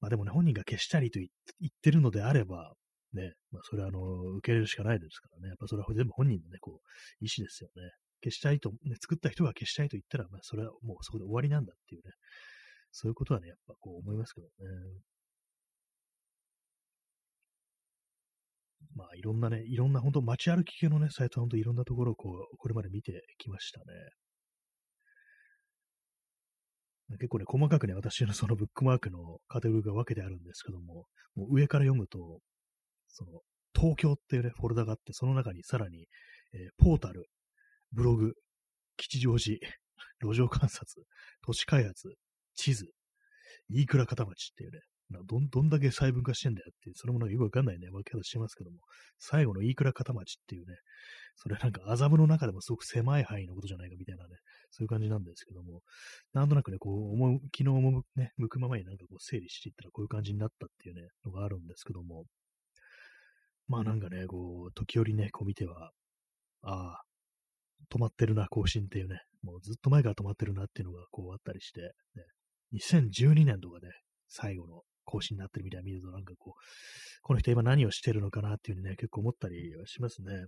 [0.00, 1.28] まあでもね、本人が消したりと言
[1.66, 2.74] ってるのであれば、
[3.12, 4.00] ね、まあそれはあの、
[4.36, 7.90] 受け入れるしかないですからね、やっぱそれは全部本人のね、こう、意思ですよね。
[8.22, 12.12] 消したいと、ね、作った人が消したいと言ったら、まあ、それはもうそこで終わりなんだっていうね、
[12.90, 14.52] そういうことはね、やっぱこう思いますけどね。
[18.94, 23.84] まあ、いろんなね、いろんな本当街歩き系のね、サイトは本当いろんなところをこう、これまで見てきましたね。
[27.16, 32.40] 結構ね、細かくね、私の そのブックマークのカテゴリーが分けてあるんですけども、もう上から読むと、
[33.08, 33.40] その、
[33.74, 36.06] 東京っていうね、フォルダがあって、その中にさらに、
[36.52, 37.26] えー、ポータル、
[37.92, 38.34] ブログ、
[38.96, 39.58] 吉祥寺、
[40.20, 41.06] 路上観察、
[41.42, 42.14] 都市開発、
[42.58, 42.86] 地図、
[43.70, 44.80] 飯倉片町っていうね、
[45.26, 48.76] どんどんだけ細分化してんだよっていう、そのものがよくわかんないね、分け方してますけども、
[49.18, 50.74] 最後の飯倉片町っていうね、
[51.36, 54.36] それなんか麻布の中でもすごく狭い範囲のことじゃないかみたいなね、
[54.70, 55.80] そういう感じなんですけども、
[56.34, 62.24] なんとなくね、こう、思う、昨日もね、向くままになんかこう整理していったらこういう感じになったっていうね、のがあるんですけども、
[63.66, 65.92] まあなんかね、こう、時折ね、こう見ては、
[66.62, 67.02] ああ、
[67.90, 72.24] 止まってるな、更新っていうね、もうずっと前から止まってるなっていうのがこうあったりして、ね、
[72.74, 73.92] 2012年とかで、ね、
[74.28, 76.62] 最後の更新になってるみたいな見るとなんかこう、
[77.22, 80.46] この人今何をしてるのかなっていうね、結構思ったりはしますね。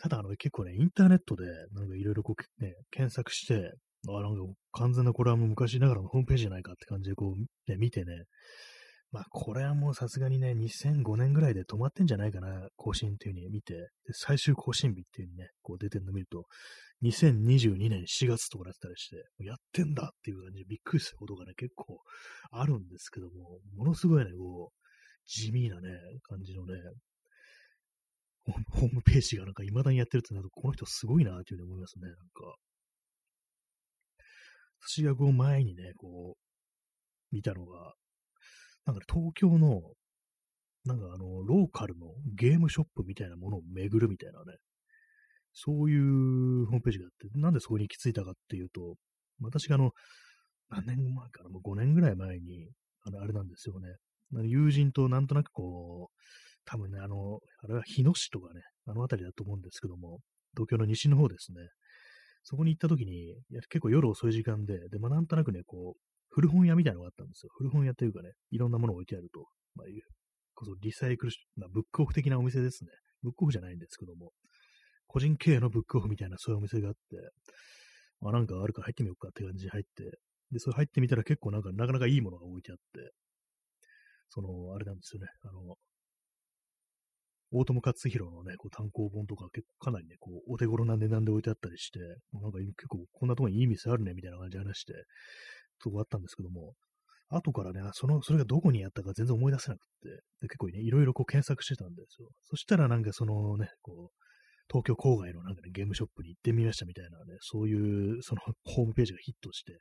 [0.00, 3.74] ただ、あの、結構ね、インターネットで、なんかいろいろこう、ね、検索して、
[4.08, 8.24] あ、なんか完全なこれはもう昔ながらのホームページじゃないかって感じでこう、ね、見てね、
[9.14, 16.46] まあ、これはもうさすがにね、2005年ぐらいで止まってんじゃないかな、更新っていう風に見て、で最終更新日っていう風にね、こう出てるの見ると、
[17.04, 22.00] 2022年4月とかだったりして、やってんだっていう感じでびっくりすることがね、結構
[22.50, 25.90] あるんですけども、ものすごいね、こう、地味なね、
[26.24, 26.74] 感じのね、
[28.72, 32.56] ホームページがなんか未だにやってるってなると、この人すごいなっていうふうに思いますね、なんか。
[34.80, 37.94] 私がこう前にね、こう、見たのが、
[38.86, 39.82] なんか東京の、
[40.84, 44.58] なんかあの、ローカルのゲームショップみたいなものを巡るみたいなね、
[45.54, 48.96] そういうホームページがあって、なんでそこに行き着いたかっていうと、
[49.40, 49.92] 私があの、
[50.68, 52.68] 何年前かな、もう5年ぐらい前に、
[53.02, 53.96] あの、あれなんですよね。
[54.42, 56.22] 友人となんとなくこう、
[56.64, 60.20] 多分ね、あの、あれは日野市とかね、あの辺りだと思うんですけども、
[60.54, 61.58] 東京の西の方ですね。
[62.42, 63.36] そこに行った時に、
[63.68, 66.00] 結構夜遅い時間で、で、まあなんとなくね、こう、
[66.34, 67.50] 古本屋みたいなのがあったんですよ。
[67.56, 70.02] 古本屋というかね、いろんなものを置いてあると、まあ、いう、
[70.54, 72.90] こそリサイクル、まあ、ブックオフ的なお店ですね。
[73.22, 74.32] ブックオフじゃないんですけども、
[75.06, 76.98] 個人経営のブックオフみたいなそういうお店があって、
[78.20, 80.18] まあなんかあるから入ってみようかって感じで入って、
[80.50, 83.12] で、それ入ってみたら結構なんかなかなかいいものが置いてあって、
[84.30, 85.76] その、あれなんですよね、あの、
[87.52, 92.00] 大友克弘のね、こう単行本とか結構かなりね、こう、お手頃な値段で置いてあったりして、
[92.32, 94.94] なんか結構こんなとこにいい店あるね、みたいな感じで話して、
[95.82, 96.74] とこあったんですけども、
[97.30, 100.08] 後からね、その、それがどこにあったか全然思い出せなくて、
[100.42, 102.28] で結構ね、いろいろこう検索してたんですよ。
[102.42, 104.24] そしたらなんかそのね、こう、
[104.68, 109.78] 東京郊外のなんかね、ゲームショップに行ってみましたみたいなね、そういう、その ホームページがヒットして、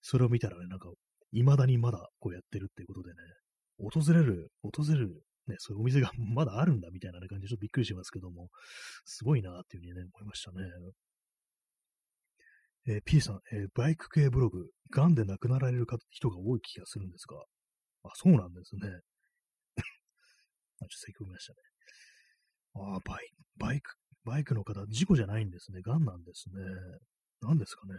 [0.00, 0.90] それを見たらね、なんか、
[1.32, 3.16] 未だにまだこうやってるっていうことでね、
[3.78, 8.48] 訪れる、訪れる、ね、そういうお店が まだあるんだみたいな、感じでちょっとびっくりしますけども、
[9.04, 10.64] すごいなっていうふうにね、思いましたね。
[12.88, 17.36] えー、P さん、えー、バイク系ブログ、癌で亡くなられる人が多い気がするんですが、
[18.04, 18.82] あ、そうなんですね。
[19.76, 21.58] あ、ちょっと咳込みましたね。
[22.74, 25.80] ああバイバイク、バイクの方、事故じゃないんですね。
[25.82, 26.54] 癌なんですね。
[27.40, 27.94] 何ですかね。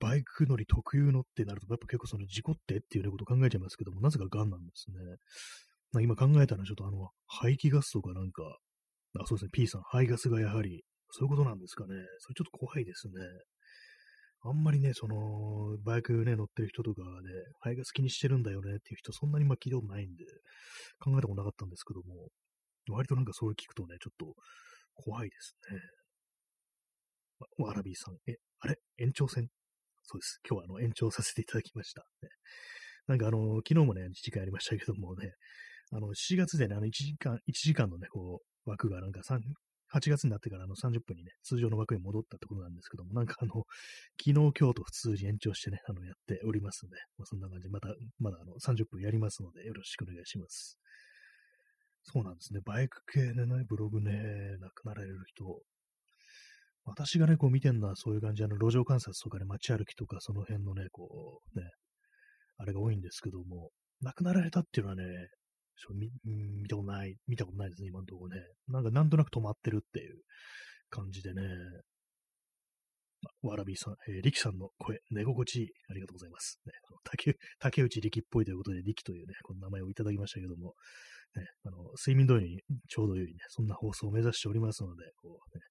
[0.00, 4.96] バイク乗り特有のってなると、やっぱ結構その事故ってっていうこと考えちゃいますけども、なぜか癌なんですね。
[5.92, 8.42] まあ、今考えたらちょっとあの、排気ガスとかなんか、
[9.18, 11.94] あ、そうですね、P さん、排ガスがやはりそういうことなんですかね。
[12.18, 13.14] それちょっと怖いですね。
[14.42, 17.08] あんまりね、その、バイクね、乗ってる人とかで、
[17.60, 20.24] 肺が好きにしてるんだよねっていう人、そんなにまあ聞いたことないんで、
[20.98, 22.28] 考えたことなかったんですけども、
[22.90, 24.34] 割となんかそれ聞くとね、ちょっと
[24.96, 25.78] 怖いですね。
[27.64, 28.76] あ、アラビーさん、え、あれ？
[28.98, 29.48] 延長戦
[30.02, 30.40] そうです。
[30.48, 32.02] 今日はあの延長させていただきました。
[32.22, 32.28] ね、
[33.06, 35.32] なんかあの、昨日もね、1時間やりましたけどもね、
[35.92, 39.40] あの、7月でね、あの1時間、1時間のね、こう、枠がなんか3、
[39.94, 43.64] 8月になってからあの30分にね、通常の枠に戻ったってことなんですけども、なんかあの、
[44.20, 50.78] 昨日、今日と普通に延長してね、あの、やっておりますんで、まあ、そんな感じで、また、まだあの、30分やりますので、よろしくお願いします。
[52.02, 52.60] そうなんですね。
[52.64, 55.62] バイク系でね、ブログね、亡くなられる人。
[56.84, 61.70] 私がね、こう見てるのはそういう感じ、あの、路上観察とかね、街歩きとか、その辺のね、こう、ね、
[62.58, 63.70] あれが多いんですけども、
[64.02, 65.04] 亡くなられたっていうのはね、
[65.94, 66.10] 見
[66.62, 68.42] 見たことない、見たことないですね、今のところね。
[68.68, 70.20] なんかなんとなく止まってるっていう
[70.90, 71.42] 感じでね。
[73.42, 75.68] わらびさん、えー、力さんの声、寝心地いい。
[75.88, 76.60] ありがとうございます。
[76.66, 76.72] ね、
[77.04, 80.74] 竹竹内力っぽいということで、力というね、この名前をいただきましたけども、
[81.34, 85.62] ね、あの、睡眠導入にちょうど良いね、そんな放送を目指しておりますので、こう、ね、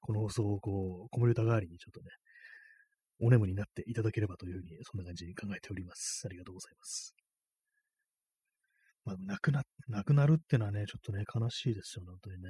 [0.00, 2.06] この放送をこう、コメント代わりにちょっとね、
[3.20, 6.22] お眠になっていただければというふうに、そんな感じに考えております。
[6.26, 7.14] ありがとうございます。
[9.04, 12.48] まあ、亡くな、亡くなるってのはね、ちょっとね、悲しいですよ、本当にね。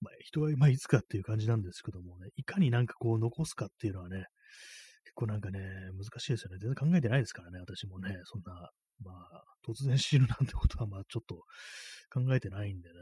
[0.00, 4.26] まあ、人は、まあ、いつかっていう感じなんですけどもね、いかになんかこう残すかっていうのはね、
[5.04, 5.58] 結構なんかね、
[5.96, 6.58] 難しいですよね。
[6.60, 8.70] 全然考えてないですからね、私もね、そんな、
[9.04, 11.42] まあ、突然死ぬなんてことは、まあ、ちょっと
[12.12, 12.94] 考えてないんでね。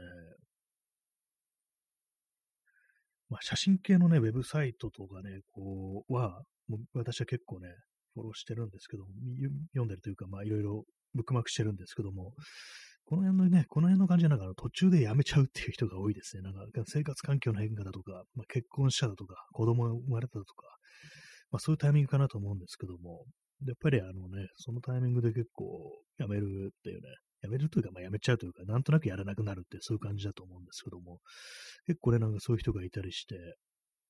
[3.29, 7.67] まあ、写真系のね、ウェブサイトとかね、こう、は、もう私は結構ね、
[8.13, 9.09] フォローしてるんですけども、
[9.73, 12.33] 読んでるというか、まあ、いろいろブックマークしてるんですけども、
[13.05, 16.43] この辺のね、この辺の感じはなんか途中で辞めちゃうっていう人が多いですね。
[16.43, 20.67] なんか生活環境の変化だとか、まあ、結婚しただとか、子供が生まれただとか、
[21.51, 23.23] まあそういうタイミングかなと思うんですけども、
[23.65, 25.65] やっぱりあのね、そのタイミングで結構
[26.19, 27.01] 辞めるっていうね、
[27.43, 31.19] 辞めるというか、まあ辞めちゃうというか、なんとなくやらなくなるってそういう感じだと思うんですけども、
[31.85, 33.35] 結構ね、なんかそういう人がいたりして、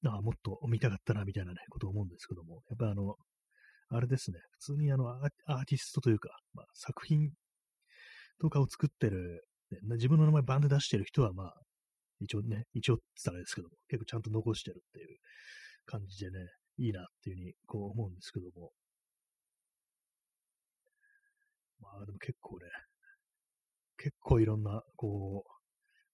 [0.05, 3.15] ああ、もっと見たかったな、みたいなね、ことを思うんですけども、やっぱあの、
[3.89, 7.29] あれですね、普通にあの、アーティストというか、まあ、作品
[8.39, 11.53] とかを作ってる、ね、自分の名前バンで出してる人は、まあ、
[12.19, 15.17] 一応ね、一応って言ったらですけども、結構ちゃんと残してるっていう
[15.85, 16.39] 感じでね、
[16.77, 18.71] いいなっていうふうにこう思うんですけども。
[21.79, 22.65] まあでも結構ね、
[23.97, 25.51] 結構いろんな、こう、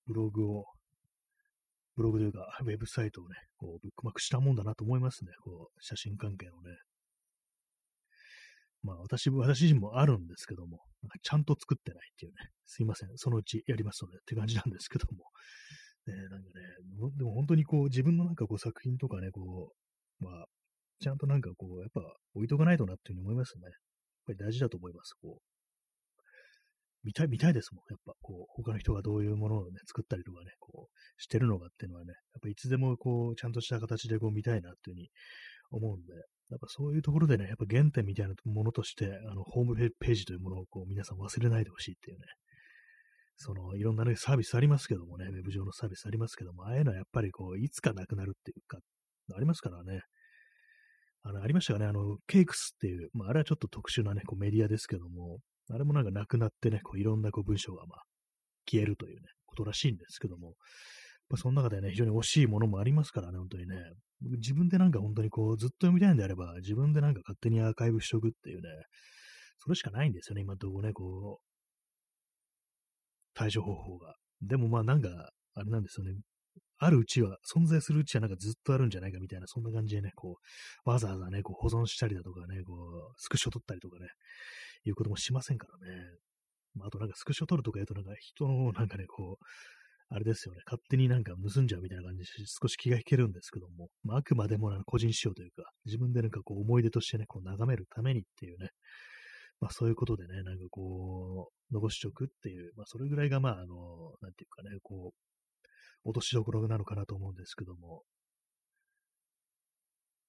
[0.08, 0.66] ブログを、
[1.96, 5.32] ブログというか、ウェブサイトをね、こう、ブックマークしたもんだなと思いますね。
[5.44, 6.76] こう、写真関係のね。
[8.84, 15.32] まあ私、私自身もあるんですけども、なんかちゃんと作ってないっていうね、すいません、そのうちやりますのでって感じなんですけども、
[16.06, 16.52] ね、なんかね、
[17.18, 19.74] でも本当にこう自分のなんかこう作品とかね、こ
[20.22, 20.46] う、まあ、
[21.00, 22.02] ちゃんとなんかこう、やっぱ
[22.34, 23.64] 置いとかないとなっていうふうに思いますね。
[23.64, 23.74] やっ
[24.28, 25.14] ぱり大事だと思います。
[25.14, 25.54] こう、
[27.04, 27.84] 見たい、見たいですもん。
[27.90, 35.10] やっぱこう、他の人がどういうものをね、作ったりとかね、こう、してるのかっていうのはね、やっぱいつでもこう、ちゃんとした形でこう見たいなっていうふうに
[35.72, 36.14] 思うんで、
[36.50, 42.26] やっぱそういうところでね、やっぱ原点みたいなものとして、あの、ホームページというものをこう皆さん忘れないでほしいっていうね、
[43.38, 48.78] その、いろんなね、サービスありますけどもね、ウェブ上のサービスありますけども、ああいうのはやっぱりこう、いつかなくなるっていうか、
[49.36, 50.02] ありますからね。
[51.24, 55.40] あの、ありましたよね、あの、ケイクスっていう、まあ、あれはちょっと特殊なね、こうメディアですけども、
[55.70, 58.04] あれもなんかなくなってね、こういろんなこう文章がまあ、
[58.70, 60.56] 消えるというね、ことらしいんですけども、
[61.30, 63.78] まあ、その中でね、非常に惜しいものもありますからね、本当にね。
[64.24, 68.70] 自分でなんか本当にこう、ずっと読みたいんであれば、自分でなんか勝手にアーカイブしとくっていうね、
[69.60, 71.44] それしかないんですよね、今のとこね、こう、
[73.34, 74.16] 対処方法が。
[74.42, 75.10] でもまあなんか、
[75.56, 76.14] あれなんですよね。
[76.80, 80.38] あるうちは、存在するうちはなんかずっとあるんじゃないかみたいな、そんな感じでね、こ
[80.86, 84.08] う、わざわざね、こう保存したりだとかね、こう、スクショ撮ったりとかね、
[84.86, 85.96] いうこともしませんからね。
[86.76, 89.46] まあ、あとなんかスクショ撮るとか言うとなんか人のなんかね、こう、
[90.16, 98.70] あれですよね、勝手になんか盗んじゃうみたいな感じで少し気が引けるんですけども、まあ、あくまでも個人仕様というか、自分でなんかこう思い出としてね、こう眺めるためにっていうね、
[99.60, 103.66] まあそういうことでね、なんかこう、残しておくっていう、まあそれぐらいがまああの、
[104.22, 108.04] なんていうかね、こう、落としどころなのかなと思うんですけども、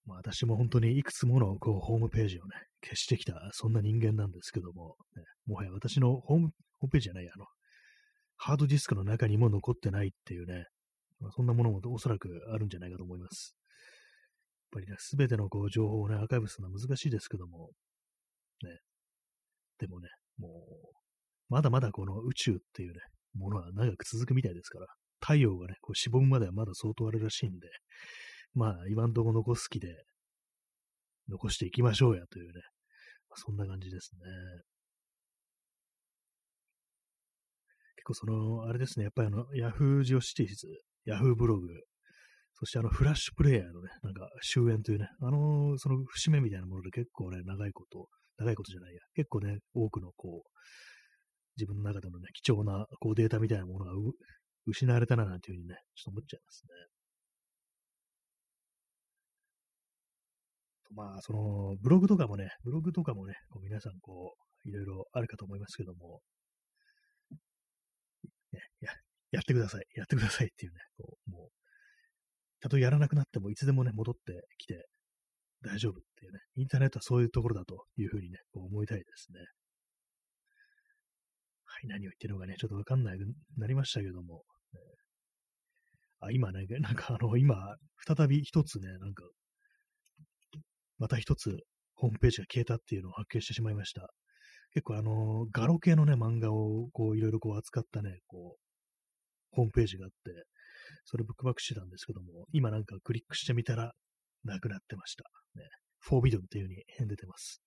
[0.06, 7.44] まあ私も本当にいくつものこうホームページをね、消してきた、そんな人間なんですけども、ね、もはや私のホーム、ホームページじゃない、あの、
[8.44, 10.66] ハードディスクの中にも残ってないっていうね、
[11.18, 13.56] まあ、そんなものもおそらくあるんじゃないかと思います。
[14.74, 17.70] やっぱりね、すべてのこう情報をね、アーカイブするのは難しいですけども、
[18.62, 18.80] ね、
[19.78, 20.52] でもね、もう、
[21.48, 23.00] まだまだこの宇宙っていうね、
[23.34, 24.88] ものは長く続くみたいですから、
[25.22, 27.68] 太陽がね、こうしぼむまではまだ相当あるらしいんで、
[28.52, 30.04] まあ、今んとこ残す気で、
[31.30, 32.60] 残していきましょうやというね、
[33.30, 34.20] まあ、そんな感じですね。
[38.04, 40.68] 構その、あれですね、やっぱりあの、Yahoo ジオシティーズ、
[41.06, 41.68] Yahoo ブログ、
[42.54, 50.48] そしてあの、フラッシュプレイヤーのね、なんか終焉というね、あの、その節目みたいなもので結構ね、長いこと、長いことじゃないや、結構ね、多くのこう、
[51.56, 53.92] 自分の中でのね、貴重なこうデータみたいなものが
[54.66, 56.94] 失われたななんていうふうにね、ちょっと思っちゃいますね。
[60.94, 64.34] まあ、その、ブログとかもね、ブログとかもね、こう皆さんこ
[64.64, 66.20] う、いろいろあるかと思いますけども、
[68.80, 68.92] や
[69.30, 71.50] やってください、 やってくださいっていうね、こうもう、
[72.60, 74.86] たとえやらなくなってもいつでもね、戻ってきて
[75.62, 79.40] 大丈夫っていうね、インターネットはそういうところだというふうにね、こう思いたいですね。
[81.64, 83.18] はい、何を言ってるのかね、ちょっとわかんない
[83.56, 84.44] なりましたけども、
[86.24, 87.76] あ、今ね、 なんかあの、今、
[88.06, 89.24] 再び一つね、なんか、
[90.98, 91.58] また一つ
[91.94, 94.08] ホームページが消えたっていうのを発見してしまいました。
[94.74, 98.60] 結構あの、ガロ系のね、漫画をこういろいろこう扱ったね、こう、
[99.52, 100.16] ホームページがあって、
[101.04, 103.92] それブックバックしてたんですけども、今なんかクリックしてみたら、
[104.42, 105.24] なくなってました。
[105.54, 105.68] ね。
[106.00, 107.62] フォービドンっていう風に出てます。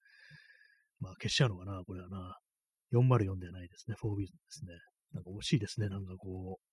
[1.00, 2.38] まあ消しちゃうのかな、これはな。
[2.92, 3.96] 404ではないですね。
[4.00, 4.74] フォービドンですね。
[5.14, 5.88] なんか惜しいですね。
[5.88, 6.64] なんかこう、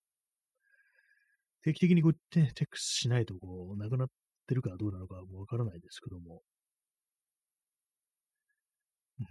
[1.63, 4.07] 定期的にこうやってチェックしないとこう、なくなっ
[4.47, 6.41] てるかどうなのかもわからないですけども、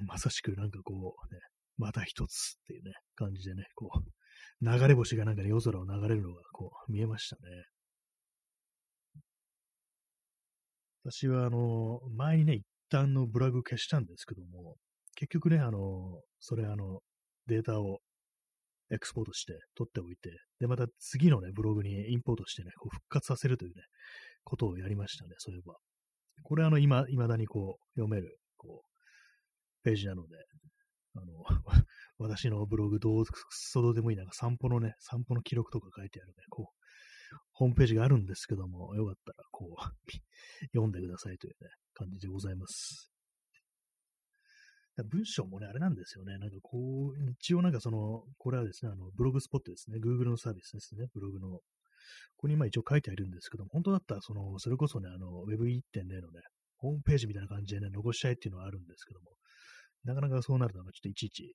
[0.06, 1.40] まさしくなんかこう、ね、
[1.76, 7.42] また一つっていうね、感じでね、こう、流れ星がなんかね、夜空を流れるのがこう、見えましたね。
[11.04, 14.76] 私はあの、前にね、一旦のブログ消したんですけども、
[15.16, 17.00] 結局ね、あの、それあの、
[17.46, 17.98] データを
[18.90, 20.30] エクスポートして取っておいて、
[20.60, 23.82] で、また次のね、ブログにインポートしてね、こう復活させるというね、
[24.44, 25.74] ことをやりましたね、そういえば。
[26.42, 28.93] これあの、今、未だにこう、読める、こう、
[29.84, 30.36] ページなので、
[31.14, 31.44] あの、
[32.18, 36.84] 私のブログどうそどうでもいいなんか散歩のね、散歩の記録とか書いてあるね、こう、
[37.52, 39.82] ホームページがあるんですけども、よかったら、こう、
[40.72, 43.10] 読んでくださいというね、感じでございます。
[45.10, 46.38] 文章もね、あれなんですよね。
[46.38, 49.98] なんかこう、一応なんかその、これはですね、あの、ブログスポットですね。
[49.98, 51.08] Google のサービスですね。
[51.12, 51.48] ブログの。
[51.48, 51.62] こ
[52.36, 56.42] こに今一応書いてあるんですけども、本当だったら、その、それこそね、あの、Web1.0 のね、
[56.76, 59.32] ホームページみたいな感じでね、残したいっていうのはあるんですけども、
[60.04, 61.54] なかなかそうなると、ちょっといちいち、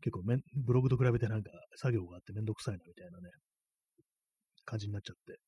[0.00, 3.30] 結構めん、ブログと比べてなんか作業があってめんどくさいなみたいなね、
[4.64, 5.40] 感じになっちゃって。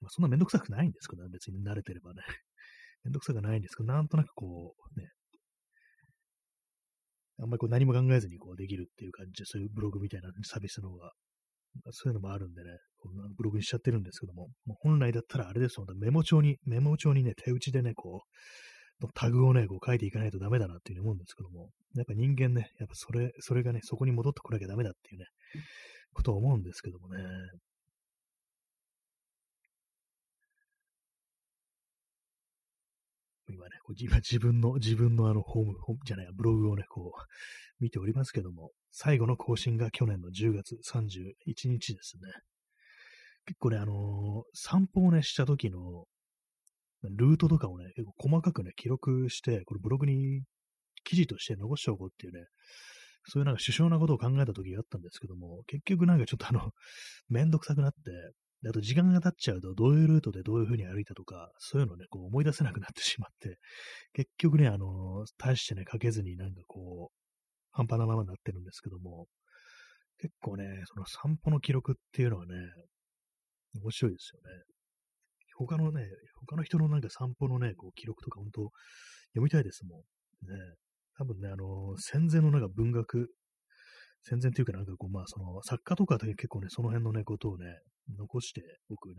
[0.00, 2.22] まあ、そんなめんどくさくないんですけどね、別に慣れてればね。
[3.04, 5.08] めんどくさくないんですけど、なんとなくこう、ね、
[7.38, 11.12] あんまりこう何も考えずにこうできるっていう感じで、そういうブログみたいなサービスの方が、
[11.90, 18.28] そういうのもあるんでね、こんなブログにしちゃってるんですけども、もう本来だったらあれですよ、メモ帳に、メモ帳にね、手打ちでね、こう、
[19.14, 25.26] タグをね、こう書いていかないとダメだなっていうふうに思うんですけども、やっぱ人間ね、やっぱそれ、それがね、そこに戻ってこなきゃダメだっていうね、
[26.12, 27.22] ことを思うんですけどもね。
[33.46, 42.32] 今ね、こう今自分の、自分のあのホーム、ホームじゃない、ブログをね、こう、見ておりますけども、最後の更新が去年の10月31日ですね。
[43.46, 46.06] 結構ね、あのー、散歩をね、した時の、
[47.10, 50.42] ルートとかをね、結構細かくね、記録して、これブログに
[51.04, 52.46] 記事として残しておこうっていうね、
[53.26, 56.72] そういうなんか首相なことを考えた時があったんですけども、結局なんかちょっとあの、
[57.28, 57.98] めんどくさくなって、
[58.68, 63.58] あと時間が経っちゃうと、どういうルートでどういう風に歩いたとか、そういうのね、こう思い出せなくなってしまって、
[64.14, 67.16] 結局ね、あの、大してね、書けずになんかこう、
[67.72, 69.26] 半端なままになってるんですけども、
[70.18, 72.54] 結構ね、その散歩の記録っていうのはね、
[73.74, 74.73] 面白いですよね。
[75.56, 76.02] 他のね、
[76.46, 78.70] 他の人のなんか散歩のね、こう記録とか本当
[79.32, 80.00] 読みたいですもん。
[80.00, 80.04] ね。
[81.16, 83.28] 多分ね、あの、戦前のなんか文学、
[84.22, 87.66] 戦前というかなんかこう、まあその作家とかで結構ね、その辺のね、ことをね、
[88.16, 89.14] 残して僕ね、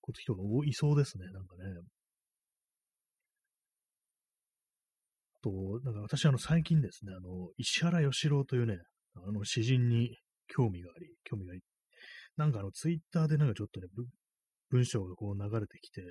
[0.00, 1.62] こと人が多いそうですね、なんかね。
[5.34, 5.50] あと、
[5.84, 8.76] なんか私あの最近ですね、あの、石原義郎というね、
[9.16, 10.16] あの詩人に
[10.48, 11.62] 興味があり、興味があり、
[12.36, 13.86] なんかあのツイッターでなんかちょっとね、
[14.70, 16.02] 文章がこう流れてきて、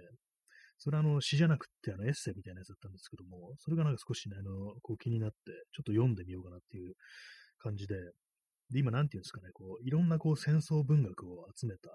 [0.77, 5.35] それはあの詩じゃなくてあのエッセイみたいなやつだったんですけども、それがなんか少しね、あの、こう気になって、
[5.73, 6.93] ちょっと読んでみようかなっていう
[7.57, 7.95] 感じで、
[8.71, 11.89] で、今なんていうんですかね、こう、いろんなこう戦争文学を集めた、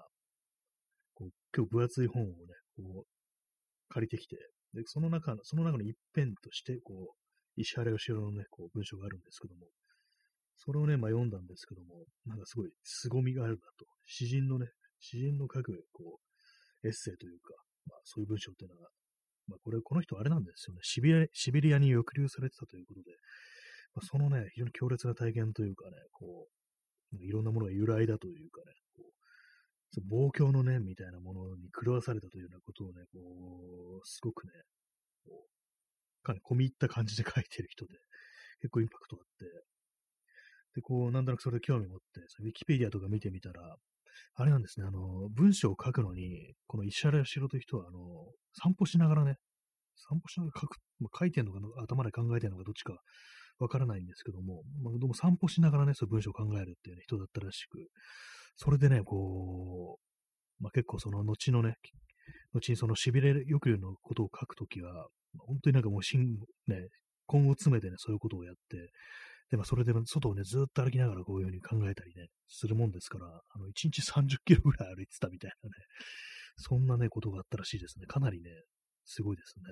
[1.15, 2.33] こう、今日分厚い本をね、
[2.77, 3.07] こう、
[3.89, 4.37] 借りてきて、
[4.75, 9.67] で、その中の、その中の一編として、こう、石原義郎のね、こう、文章があるんですけども、
[10.57, 13.87] それをね、まあ、読んだんですけども、なんかすごい凄みがあるなと。
[14.07, 14.67] 詩人のね、
[14.99, 16.24] 詩人の書く、こう、
[16.85, 17.55] エッセイというか、
[17.87, 18.89] まあ、そういう文章っていうのは、
[19.49, 20.81] まあ、これ、この人あれなんですよね。
[20.83, 23.11] シビリシビリアに抑留されてたということで、
[23.95, 34.53] まあ、そのね、非常に強烈な体験というかね、こう、いろんなものが由来だというかね、こう、暴挙の念みたいなものに狂わされたというようなことをね、こう、すごくね、
[35.25, 37.99] こう、かなり込み入った感じで 書いてる人で、
[38.61, 39.47] 結構インパクトあって、
[40.75, 43.77] で、こう、なんとなくそれで興味持って、ウィキペディアとか見てみたら、
[44.35, 47.99] あれなんですね、あの、文章を書くのに、この石原義郎という人は、あの、
[48.63, 49.37] 散歩しながらね、
[49.97, 52.95] 散歩しながら書く、まあ、書いてるのか頭で考えてるのかどっちか
[53.59, 57.79] わからないんですけども、まあ、どうも散歩しながらね、そういう文章を考えるっていう、ね、人だったらしく、
[58.57, 59.99] それでね、こ
[60.61, 61.77] う、まあ、結構その後のね、
[62.53, 65.09] 後にその痺れ抑留のことを書くときは、
[65.39, 66.89] 本当になんかもう、ね、
[67.33, 68.91] 根を詰めてね、そういうことをやって、
[69.51, 75.75] で、まあ、それで外をね、ずっと歩きながらこういうふうに考えたりね、するもんですから、あの、1日30キロぐらい歩いてたみたいなね、
[76.57, 78.07] そんなね、ことがあったらしいですね。
[78.07, 78.51] かなりね、
[79.05, 79.65] すごいですね。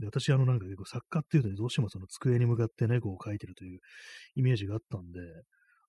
[0.00, 3.80] で、私、あの、なんか結構作家っていうと、ね、どうしてもその机に向かってね、こう書いてるという
[4.36, 5.20] イメージがあったんで、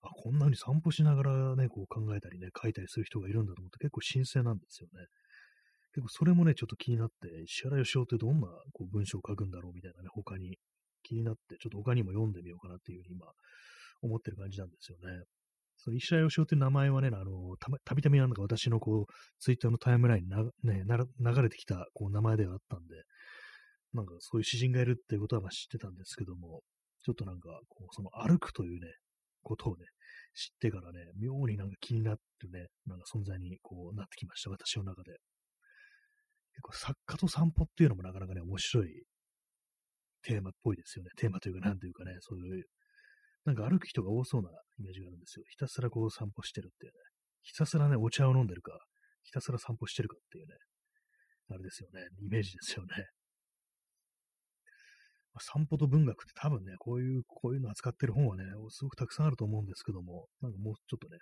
[0.02, 5.06] あ、こんなに散歩しながらね、こう考えたりね、書いたりする人がいるんだと思って結構新鮮なんですよね。
[5.94, 10.58] 結構それもね、ちょっと気になって、石原義雄ってどんなこう文章を書くんだろうみたいなね、他に
[11.12, 13.28] 気になって、ちょっと他にも読んでみようかなっていうふうに今
[14.02, 15.24] 思ってる感じなんですよね。
[15.78, 20.86] その石原義雄っていう名前はね、あの、たびたびなんか私のこう、ツイッターのタイムラインにな、ね、
[21.20, 23.04] 流れてきたこう名前ではあったんで、
[23.94, 26.62] なんかそういう詩人がいるっていうことは知ってたんですけども、
[27.04, 28.88] ちょっとなんか、こう、その歩くというね、
[29.42, 29.86] ことをね、
[30.36, 35.18] 知ってからね、妙になんか気になってね、なんか存在にこうなってきました、私の中で。
[36.54, 39.04] 結構作家と散歩っていうのもなかなかね、面白い
[40.24, 41.12] テーマっぽいですよね。
[41.18, 42.66] テーマというか、なんというかね、そういう
[43.46, 44.50] なんか歩く人が多そうな
[44.80, 45.46] イメージがあるんですよ。
[45.50, 46.98] ひたすらこう散歩してるっていうね。
[47.42, 48.78] ひたすらね、お茶を飲んでるか、
[49.24, 50.54] ひたすら散歩してるかっていうね、
[51.50, 52.02] あれですよね。
[52.22, 53.08] イメージですよね。
[55.34, 61.18] まあ、散歩と文学って多分ね、こういう、こういうの扱ってる本はね、すごくたくさんあると思うんですけども、なんかもうちょっとね、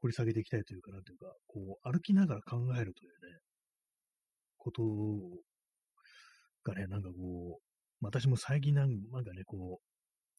[0.00, 3.38] 掘り下げていきたいというか、なというか、こう、歩きながら考えるというね、
[4.56, 4.82] こと
[6.64, 7.65] がね、なんかこう、
[8.06, 9.84] 私も最近なんかね、こう、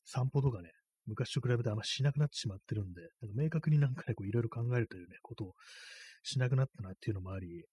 [0.06, 0.72] 散歩とかね、
[1.06, 5.54] 昔と比べてあんましなくなってしまってるんで、なんか明確になんかね、こういろいろ考えるというね、ことを
[6.24, 7.66] しなくなったなっていうのもあり、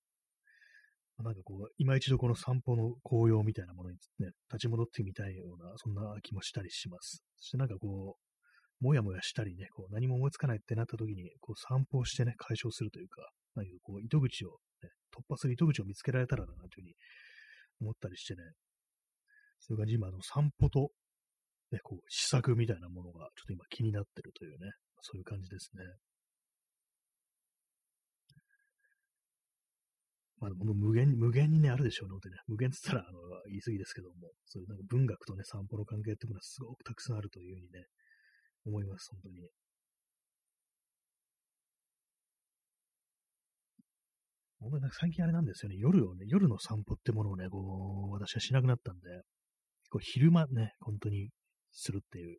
[1.19, 7.23] なんかこう、今一度この散歩の紅葉みたいなものにね、立ち戻ってみたいような、そんな気もしたりします。
[7.37, 16.95] そしてなんかこう、もやもやしたりね、こう何も思いつかないってなった時に、こう散歩をしてね、解消するというか、何かこう、糸口を、ね、突破する糸口を見つけられたらな、というふうに
[17.81, 18.43] 思ったりしてね、
[19.67, 20.91] そういう感じ、今、の、散歩と
[21.73, 25.83] ね、こう、試作みたいなものがちょっと今気になってるというね、そういう感じですね。
[30.39, 32.41] まあ、無限に、無限にね、あるでしょうね、本当にね。
[32.49, 37.87] 無限って言ったら、あの、言い過ぎですけども、そういうなんか文学とね、散歩の関係っていうのはすごくたくさんあるというふうにね、
[38.67, 39.49] 思います、本当に。
[44.61, 49.23] 本当になんか最近あれなんですよね、夜をね、夜の散歩ってものをね、こう、私はしなくなったんで、
[49.95, 51.29] こう昼間ね、本当に
[51.71, 52.39] するっていう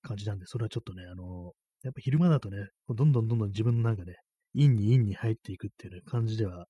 [0.00, 4.14] 感じなんで、それはちょっとね、あの、やっぱ昼間だとね、どんどんどんどん自分のなんかね、
[4.54, 6.66] 陰に陰に入っていくっていう、感じでは、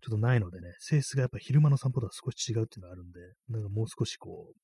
[0.00, 4.58] ちょっとないのでね、性質がやっぱ昼間の散歩とは少し違うっていうのがあるんで、なんかもう少しこう、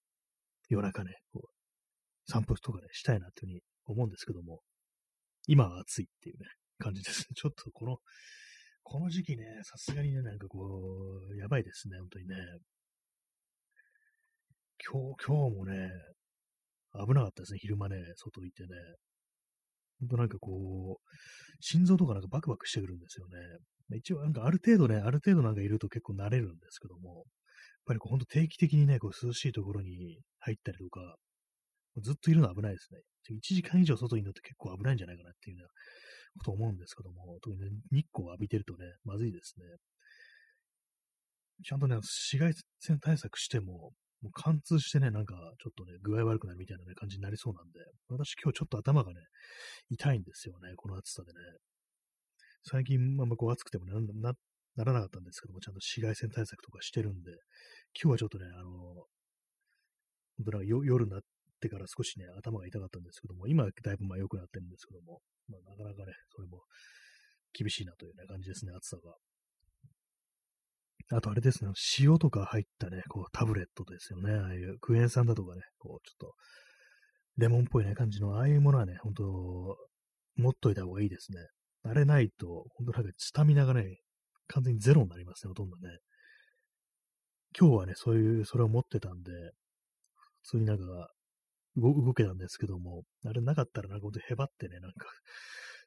[0.70, 4.60] 夜中ね、こう、散歩とかね、したいなっていうふうに思うんですけども、
[5.48, 6.46] 今は暑いっていうね、
[6.78, 7.26] 感じですね。
[7.36, 7.98] ちょっとこの、
[8.84, 12.36] この時期ね、さすがにね、なんかこう、やばいですね、本当にね。
[14.82, 15.90] 今日、今日もね、
[16.94, 18.68] 危なかったですね、昼間ね、外行ってね。
[20.00, 21.16] ほんとなんかこう、
[21.60, 23.98] 心臓とかなんかバクバクしてくるんですよね。
[23.98, 27.24] 一応なんかある程度ね、ある程度なんかいると結構慣れるんですけども、やっ
[27.86, 31.16] ぱりこうほんと定期的にね、こう涼しいところに入ったりとか、
[32.02, 33.00] ずっといるのは危ないですね。
[33.36, 35.68] 1時間以上外にいるのって結構危ないんじゃないかなっていうような
[36.38, 39.66] こと思うんですけども、特にね、日光を浴びてるとね、まずいですね。
[41.62, 43.92] ちゃんとね、紫外線対策しても、
[44.22, 49.20] もう貫通してね、なんかちょっとね、具合悪くなるみたいな、ね、感じになりそうなんで、私今日ちょっと頭がね、
[49.88, 51.38] 痛いんですよね、この暑さでね。
[52.64, 54.34] 最近、まあ、こう暑くてもなな
[54.76, 57.32] ならなかったんですけども、ちゃんと紫外線対策とかしてるんで、
[58.00, 58.68] 今日はちょっとね、あの、
[60.36, 61.20] 本当なんか夜になっ
[61.60, 66.62] てから少しね、頭が痛かったんですけども、今はだいぶまあ良くなってるんですけども、まあ、なかなかね、それも
[67.52, 69.14] 厳しいなという、ね、感じですね、暑さが。
[71.12, 74.32] あとあれですね、塩とか入ったね、こうタブレットですよね。
[74.32, 76.34] ああいうクエン酸だとかね、こうちょっと
[77.36, 79.76] レモンっぽいね、感じの、ああいうものはね、ほんと
[80.36, 81.38] 持っといた方がいいですね。
[81.82, 83.98] あれないと、ほんとなんかスタミナがね、
[84.48, 85.98] 完全にゼロになりますね、ほとんどね。
[87.58, 89.32] 今日はね、そういう、それを持ってたんで、
[90.42, 90.84] 普通になんか
[91.76, 95.06] 動けたんですけども、あれなかったらなんかほんとへばってね、なんか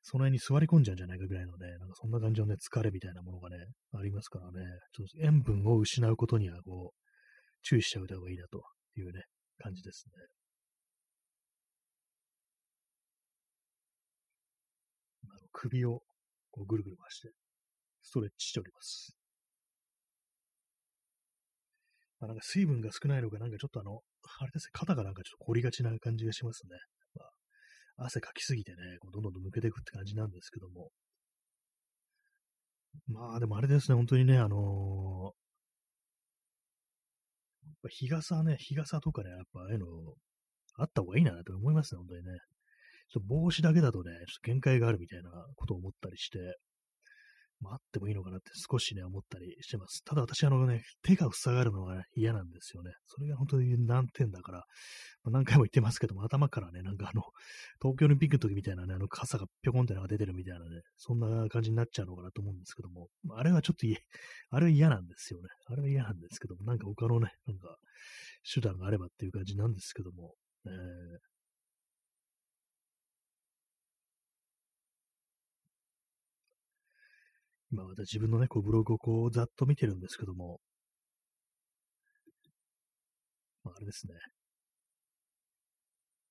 [0.04, 3.56] その辺に座り込んじゃうんじゃないかぐらいのね、なんかそんな感じのね、疲れみたいなものがね、
[3.93, 4.62] ありますからね、
[4.93, 6.99] ちょっと塩分を失うことには、こう、
[7.64, 8.62] 注意しておいた方がいいなと
[8.97, 9.24] いうね、
[9.58, 10.14] 感じですね。
[15.30, 16.01] あの首を
[16.51, 17.32] こうぐるぐる回して、
[18.01, 19.16] ストレッチしております。
[22.20, 24.01] まあ、なんか水分が少ないのか、なんかちょっとあの、
[24.39, 26.78] あれですね、肩がなんかちょっと凝りがちな感じがしますね。
[27.98, 30.89] 汗かきすぎてね、こうどんどん抜けていくって感じなんですけども。
[33.08, 39.88] まあでもあれですね、本当にね、あのー、日傘ね、日傘とかね、やっぱああいうの
[40.78, 42.32] あった方がいいなと思いますね、本当にね。
[43.10, 46.39] ちょっと帽子だけだとね、ちょっと限界があるみたいなことを思ったりして、
[47.64, 50.03] まあ、ってもいいのかなって少しね、思ったりしてます。
[50.03, 52.91] ただ私、あのね、手が塞がるのが嫌なんですよね。
[53.07, 54.57] それが本当に難点だから、
[55.24, 57.24] まあ、何回も言ってますけども、頭からね、なんかあの、
[57.82, 63.88] 東京オリンピックの時みたいなね、あの傘がぴょこんってなんか出てるみたいなね、そんな感じになっちゃうのかなと思うんですけども、あれはちょっと
[64.49, 65.47] あれは嫌なんですよね。
[65.68, 67.78] あれは嫌なんですけども、なんか他のね、なんか、
[68.53, 70.34] 手段があればっていう感じなんですけども、
[70.66, 71.33] えー
[77.74, 80.60] 今また自分のね、こうブログをこうざっと見てるんですけども、
[83.64, 84.14] まあ、あれですね。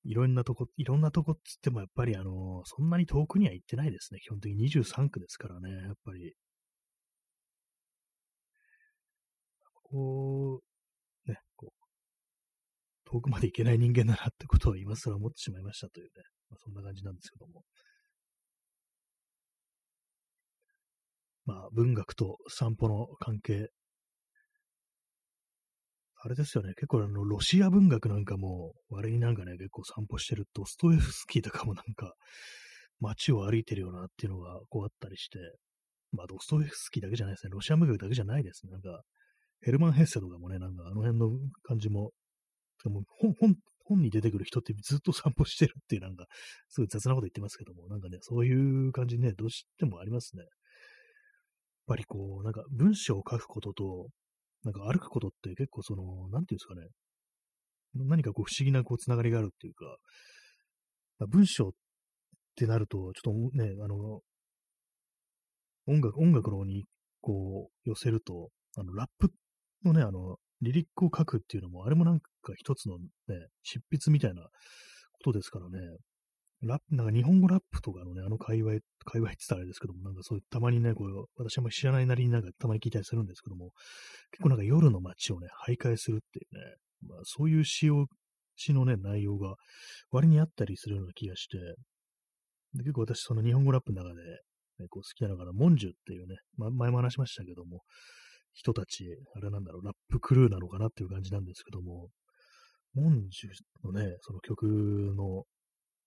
[0.04, 4.20] いろんなとこ、いろんなとこっつってもやっぱりあの、そんなに遠くには行ってないですね。
[4.20, 6.34] 基本的に23区ですからね、やっぱり。
[9.82, 10.60] こ
[11.26, 16.10] う、ね、こう、遠くまで行けない人間だなってことを今更思ってしまいましたというね、
[16.50, 17.62] まあ、そんな感じなんですけども。
[21.44, 23.68] まあ、文学と散歩の関係。
[26.24, 32.14] あれですよね、結構あの、ロシア文学なんかも、割になんかね、結構散歩してるドストエフスキーとかもなんか、
[33.00, 35.38] 街を歩いてるよなっていうのがこうあったりして、
[36.12, 38.72] まあ、ドストエフスキーだけじゃないですね、ロシア文学だけじゃないですね。
[38.72, 39.02] なんか、
[39.62, 41.30] ヘルマン・ヘッセとかもね、なんかあの辺の
[41.62, 42.12] 感じも、
[42.84, 46.26] でも本本本に出てくる人ってずっと散歩してるっていうなんか、
[46.68, 50.44] すごい雑なこと言ってますけども、なんかね、そういう感じね、どうしてもありますね。
[51.82, 54.08] っぱりこう、なんか文章を書くことと、
[54.64, 56.88] なんか歩くことって結構その、なんていうんですかね、
[57.94, 59.84] 何かこう不思議なこうつながりがあるっていうか、
[61.18, 61.70] まあ、文章っ
[62.56, 64.20] てなると、ちょっとね、あの、
[65.86, 66.84] 音楽、音楽の方に
[67.20, 69.30] こう寄せると、あの、ラップ
[69.84, 73.04] のね、あの、リリックを書くっていうのも、あれもなんか一つのね、
[73.62, 74.50] 執筆みたいなこ
[75.24, 75.78] とですからね、
[76.62, 78.72] ラップ、なんか日本語ラップとかのね、あの界隈、
[79.04, 83.72] 界隈って言ったらあれですけども、なんかそういう、たまにね、こう、私は知らないなりになんかたまに聞いたりするんですけども、
[84.30, 86.76] 結構なんか夜の街をね、徘徊するっていうね、
[87.08, 88.06] まあそういう詩を、
[88.56, 89.56] 詩のね、内容が
[90.10, 91.58] 割にあったりするような気がして、
[92.74, 94.22] で結構私その日本語ラップの中で、
[94.78, 97.82] ね、こう好きなのがな、モンジュっていうね、ま、前も話しましたけども、
[98.54, 99.04] 人たち、
[99.34, 102.08] あれなんだろう、ラップクルーなのかなっていう感じなんですけども、
[102.94, 103.50] モンジュ
[103.86, 104.66] のね、その曲
[105.16, 105.44] の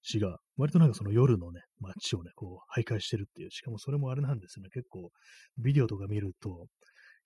[0.08, 5.12] 詩が、割となんかその夜のね、街をね、こう、徘徊してるっていう、しかもそれもあれなんですよね、結構、
[5.58, 6.68] ビデオとか見ると、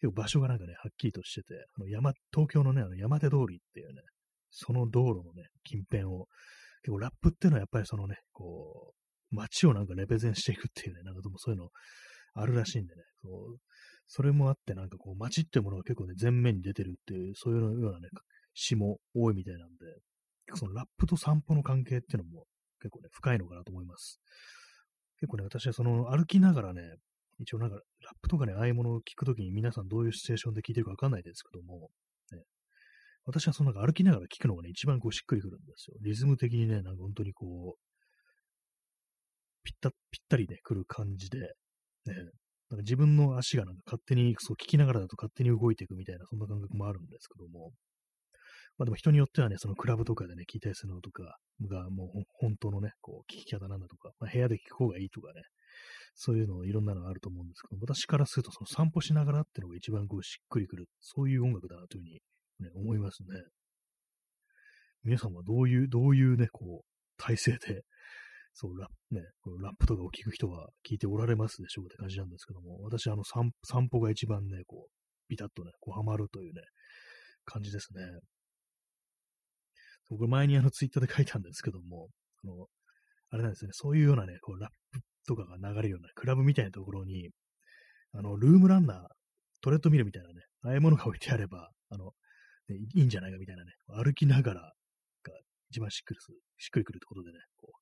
[0.01, 4.01] 結構場所がなんかね、はっきりとしてて、あの山、東京のね、あの山手通りっていうね、
[4.49, 6.27] その道路のね、近辺を、
[6.81, 8.93] 結構ラップっていうのはやっぱりそのね、こ
[9.31, 11.69] う、街をなんかレペゼンしていくっていうね、なんかでもそういうの
[12.33, 13.57] あるらしいんでね、こう
[14.07, 18.07] それもあってなんかこう街っていうものが結構ね、前面に出てるっていう、そういうようなね、
[18.55, 22.45] 詩も多いみたいなんで、そのラップと散歩の関係っていうのも
[22.79, 24.19] 結構ね、深いのかなと思います。
[25.19, 26.81] 結構ね、私はその歩きながらね、
[27.39, 27.83] 一応なんかラッ
[28.21, 31.89] プとかね、ああいうものを聞くときに皆さんどういうシチュエーションで聞いてるかわかんないですけども、
[32.31, 32.43] ね、
[33.25, 35.97] 私はそのなんか歩きながら聞くのがね、一番こうしっくりくるんですよ。
[36.01, 37.79] リズム的にね、なんか本当にこう、
[39.63, 41.45] ぴった、ぴったりね、来る感じで、ね、
[42.69, 47.71] なんか自分の足がなんか勝手に、そう聞きながらだと勝手に動いていくみたいな、そんな感覚もあるんですけども、
[48.79, 51.37] まあでも人によってはね、そのクラブとかでね、聞いたりするのとか
[51.69, 55.41] がもう本当のね、こう、聞き方なんだとか、まあ、部屋で聞く方がいいとかね、
[56.15, 63.27] そういうのいろんなのがあると思うんですけど、私からするとその散歩しながらっていうのが一番こうしっくりくる、そういう音楽だなというふうに、ね、思いますね。
[65.03, 67.83] 皆さんはどういう、どういうね、こう、体勢で、
[68.53, 74.91] そう、ラップ、ね、このラップとかを聞く人は聞いておられますでしょうって感じなんですけども、私、あの散、散歩が一番ね、こう、
[75.27, 76.61] ビタッとね、こう、ハマるというね、
[77.43, 78.01] 感じですね。
[80.09, 82.09] 僕前にあのツイッターで書いたんですけども、
[82.43, 82.67] あの、
[83.31, 87.29] あれなんですね、そういうようなね、こうラップとかが流れるようなクラブみたいなところに、
[88.13, 88.97] あの、ルームランナー、
[89.61, 92.11] トレッドミルみたいなね、ああいうものが置いてあれば、あの、
[92.69, 94.71] ね、いいんじゃないかみたいなね、歩きながらが
[95.69, 97.79] 一番しっくりする、しっくりくるってことでね、こう、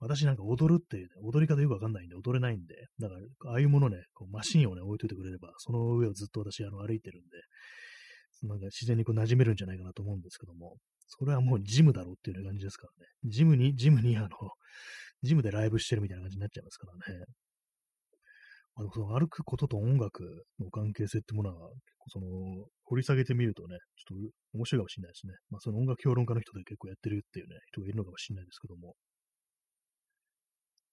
[0.00, 10.76] 私なんか踊るって、ね、踊り方よくわかんないんで踊れないんで、だから、ああいうものね、こうマシンをね、置いといてくれれば、その上をずっと私、あの、歩いてるんで、なんか自然にこう馴染めるんじゃないかなと思うんですけども、
[11.18, 13.10] それはもうジムだろうっていう感じですからね。
[13.24, 14.28] ジムに、ジムにあの、
[15.22, 17.24] ジムでライブしてるみたいな感じになっちゃいますからね。
[18.76, 20.24] あの、その歩くことと音楽
[20.58, 22.26] の関係性ってものは、結構その、
[22.84, 25.34] 掘り下げてみるとね、ちょっと面白いかもしれないですね。
[25.50, 28.94] まあ、その音楽評論家の人で結構やってるっていうね、人がいるのかもしれないですけども。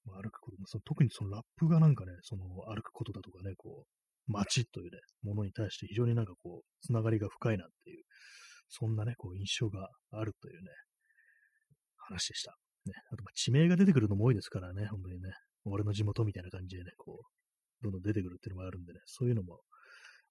[0.03, 8.03] まあ、歩くことも、その特にそのラップがなんかね、その歩くことだとかね、こう、街というね、ものに対して非常になんかこう、つながりが深いなっていう、
[8.69, 10.69] そんなね、こう、印象があるというね、
[11.97, 12.55] 話でした。
[12.85, 15.29] ね、あと、地名が出てくるのも多いですからね、本当にね、
[15.65, 19.59] 俺の地元みたいな感じでね、こう、どんどん出てくるっていうのもあるんでね、そういうのも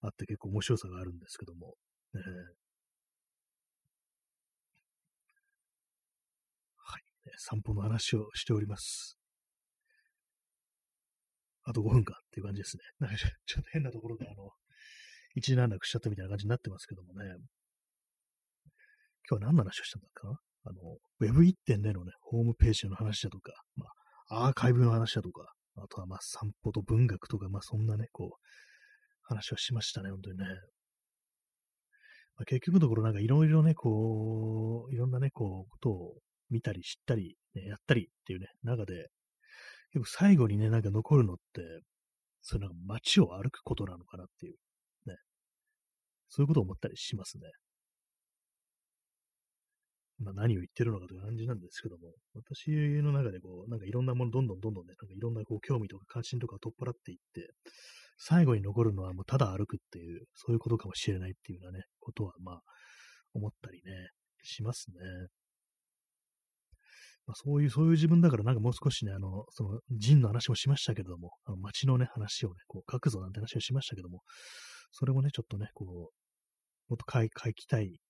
[0.02, 1.74] あって結構面白さがあるんですけども、
[2.14, 2.20] えー、
[6.76, 9.18] はい、ね散歩の話をしております。
[11.64, 12.82] あと5分かっていう感じですね。
[12.98, 14.50] なんかちょっと変なところであの、
[15.34, 17.24] 一時難なくしちゃったみたいな感じになってますけどもね。
[19.30, 23.86] 今日は何の話をしたんだかあの、Web1.0 のね、ホームページの話だとか、ま
[24.30, 28.48] あ、アーカイブの話だとか、あとはまあ散歩と文学とか、まあそんなね、こう、
[29.22, 30.44] 話をしましたね、本当にね。
[32.36, 36.14] まあ、結局のところなんかいろいろね、こう、いろんなね、こう、ことを
[36.50, 39.08] 見たり知ったり、ね、やったりっていうね、中で、
[39.92, 41.82] 結構最後にね、なんか残るのって、
[42.42, 44.54] そういうなんか街を歩くことなのかなっていう、
[45.06, 45.16] ね。
[46.28, 47.44] そういうことを思ったりしますね。
[50.20, 52.70] まあ、何を言ってるのかという感じなんですけども、私
[53.02, 57.52] の中でこう、なんかいろんなものどんどんどんどんね、なんかいろんなこう興味とか関心とかを取っ払っていって、
[58.18, 62.60] 最後に残るのはもうただ歩くっていう、そういうことかもしれないっていうようなね、ことはまあ、
[63.32, 64.08] 思ったりね、
[64.42, 65.28] しますね。
[67.26, 74.22] まあ、そういう、そういう自分だからなんかもう少しね、あの、その、人の話もしましたけれども、あの街のね、話をね、こう書くぞなんて話をしましたけども、
[74.90, 75.88] それもね、ちょっとね、こう、
[76.88, 78.00] もっと書きたい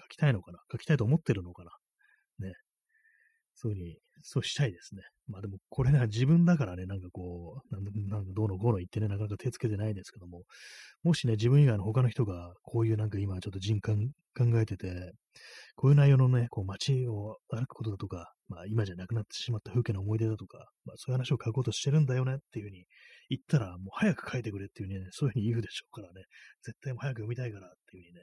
[0.00, 0.58] 書きたいのかな？
[0.70, 1.70] 書きたいと思ってるのかな？
[2.46, 2.54] ね。
[3.60, 5.02] そういうふうに、そうしたいですね。
[5.26, 7.74] まあでも、これね、自分だからね、なんかこう、
[8.08, 10.44] なんかどうのこうの言ってね、なかなか手つけてないですけども、
[11.02, 15.12] もしね、自分以外の他の人が、こういうなんか今ちょっと人感考えてて、
[15.74, 22.84] こういう内容のね、こう街を歩くことだとか、まあ今じゃなくなってしまった風景の思い出だとか、まあそういう話を書こうとしてるんだよねっていうふうに
[23.28, 26.22] 言ったら、もう早く書いてくれっていうね、そういうふうに言うでしょうからね、
[26.64, 28.22] 絶対も早く読みたいからっていうふうにね、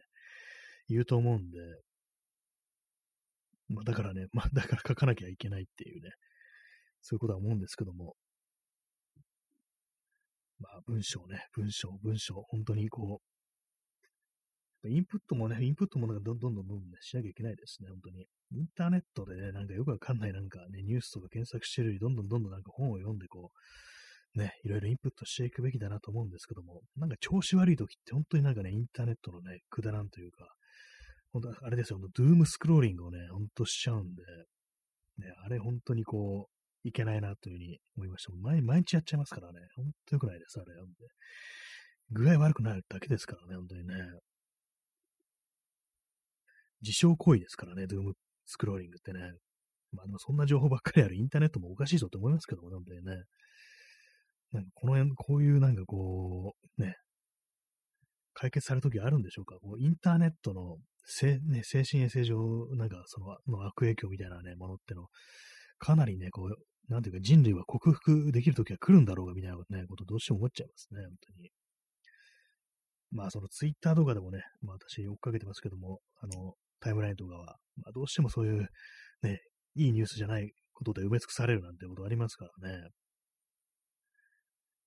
[0.88, 1.60] 言うと思うんで、
[3.70, 6.12] まあ、だからね、まあ、だから書かなきゃいけないっていうね、
[7.02, 8.16] そういうことは思うんですけども、
[10.60, 13.22] まあ、文章ね、文章、文章、本当にこ
[14.84, 18.28] う、インプットもね、インプットもなんかどんどんどんどんね、しなきゃいけないですね、本当に。
[18.52, 23.52] インターネットでね、なんかよくわかんないなんかね、ニュースとか検索してるより、どんどんどんどんなんか本を読んでこ
[24.36, 30.46] う、ね、いろいろインプットしていくべきだなと思うんですけども、なんか調子悪い時って本当になんかね、インターネットのね、くだらんというか、
[31.36, 34.24] 本当あれですよ、ドゥームスクローリングをね、ほんとしちゃうんで、
[35.18, 38.32] ね、あれ本当にこう、いけないなというふうに思いました。
[38.42, 40.72] 毎毎日やっちゃいますからね、ほんと良くないです、あれ。
[40.72, 40.94] んで
[42.12, 43.96] 具合悪くなるだけですからね、本当にね。
[46.82, 48.14] 自傷行為ですからね、ドゥーム
[48.46, 49.20] スクローリングってね。
[49.92, 53.24] まあでもそんな情報ばっかりあるインターネットもおかしいぞって思いますけどもね、本当にね。
[54.54, 56.96] なんかこの辺、こういうなんかこう、ね、
[58.34, 59.56] 解決されるときあるんでしょうか？
[59.60, 62.38] こうインターネットのせ、ね、精神衛生上、
[62.76, 65.08] なんかそのの悪影響みたいなね、ものっての、
[65.78, 71.50] かなりね、こう、なんていうか人類は克服できるときは来るんだろうが、みたいなね、ことどうしても思っちゃいますね、本当に。
[73.12, 78.68] まあ、そのツイッターとかでもね、まあ私追っかけてますけども、あの、タイムラインとかは、まあどうしてもそういう、
[79.22, 79.42] ね、
[79.76, 82.90] いいニュースじゃないことで埋め尽くされるなんてことありますからね。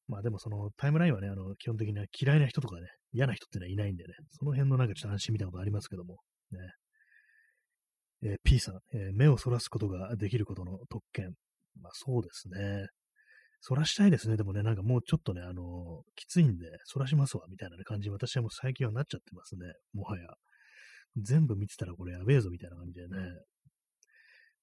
[0.08, 6.16] まあでもそのタイムラインはね、あの、基本的には嫌いな人とかね、嫌な人ってのはいないんでね、その辺のなんかちょっと安心みたいなことありますけども、
[6.50, 6.58] ね。
[8.22, 11.34] えー、P さん、えー、目をそらすことができることの特権。
[11.80, 12.86] まあそうですね。
[13.60, 14.36] そらしたいですね。
[14.36, 19.72] でもね、なんかもうちょっとね、あのー、きついんで、そらしますわ、みたいな感じ私はもう最近はなっちゃってますね。
[19.92, 20.26] もはや。
[21.16, 23.16] 全部見てたらこれやべえぞ、みたいな感じでね。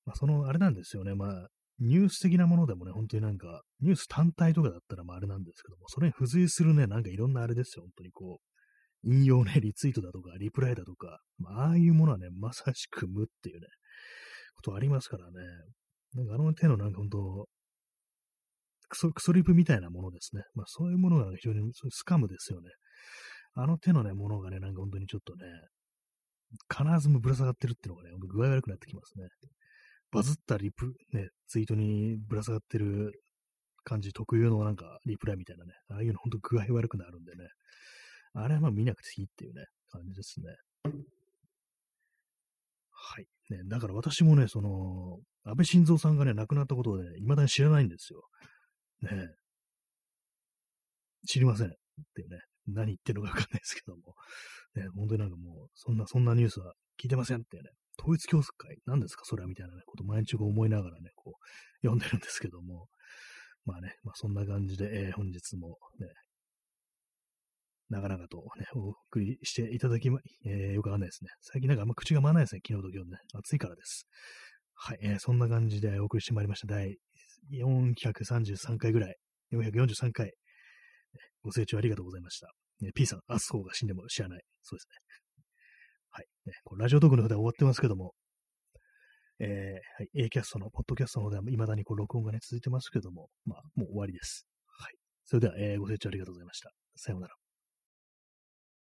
[0.05, 1.13] まあその、あれなんですよね。
[1.13, 1.47] まあ、
[1.80, 13.67] ニュース的なものでもね、本当になんか、ニュース単体とかだったらまああれなんですけども、それに付随するね、なんかいろんなあれですよ、本当にこう、引用ね、リツイートだとか、リプライだとか、まあ、ああいうものはね、まさしく無っていうね、
[14.55, 15.32] ことありますからね。
[16.13, 17.47] なんかあの手のなんか本当、
[18.88, 20.43] クソ、クソリプみたいなものですね。
[20.53, 22.69] まあそういうものが、非常にスカムですよね。
[23.55, 25.45] あの手のね、ものがね、なんか本当にちょっとね、
[26.69, 29.28] 必ずぶら下がってるっていうのがね、具合悪くなってきますね。
[30.16, 33.11] バズったリプ、ね、ツイートにぶら下がってる
[33.84, 37.49] 感じ特有のなんかリプライみたいなね、ああいうのほんと具合悪くなるんでね、
[38.34, 40.45] あれはまあ見なくていいっていうね、感じですね。
[42.91, 43.26] はい。
[43.49, 48.24] ね、だから私もね、その、安倍晋三さんがね、亡くなったことをね、未だに知らないんですよ。
[49.01, 49.36] ね
[51.28, 51.68] 知りません。
[51.68, 51.72] っ
[52.16, 54.16] ていうね、何言ってるのかわかんないですけども。
[54.76, 59.25] ね、本当になんかもう、そんな、そんなニュースは聞いてませんってね、統一教会、何ですか？
[59.25, 62.87] それはみたいなね、こと毎日思いながらね、こう、読んでるんですけども、
[63.65, 66.07] まあね、まあそんな感じで、えー、本日もね、
[67.89, 71.29] 長々とね、お送りしていただきま、えー、よくわかんないですね。
[71.41, 73.17] 最近なんかあんま口が回らないですね、昨日と今日ね。
[73.33, 74.07] 暑いからです。
[74.73, 76.67] はい、えー、そんな感じでお送りしてまいりました。
[76.67, 76.97] 第
[77.51, 79.15] 433回ぐらい、
[79.53, 80.33] 443回、
[81.43, 82.51] ご清聴ありがとうございました。
[82.81, 84.43] ね、P さん、アスコーが死んでも知らない。
[84.63, 84.95] そうですね。
[86.16, 86.26] はい。
[86.45, 88.13] ね、こラジオトークの方で終わってますけども、
[89.39, 94.47] えー、はい、A キャストの、ポッドキャストの方では未だにこう録音がね、続いてますけども、まあ、もう終わりです。
[94.66, 94.93] はい。
[95.26, 96.72] それでは、えー、ご清聴ありがとうございました。
[96.95, 97.44] さようなら。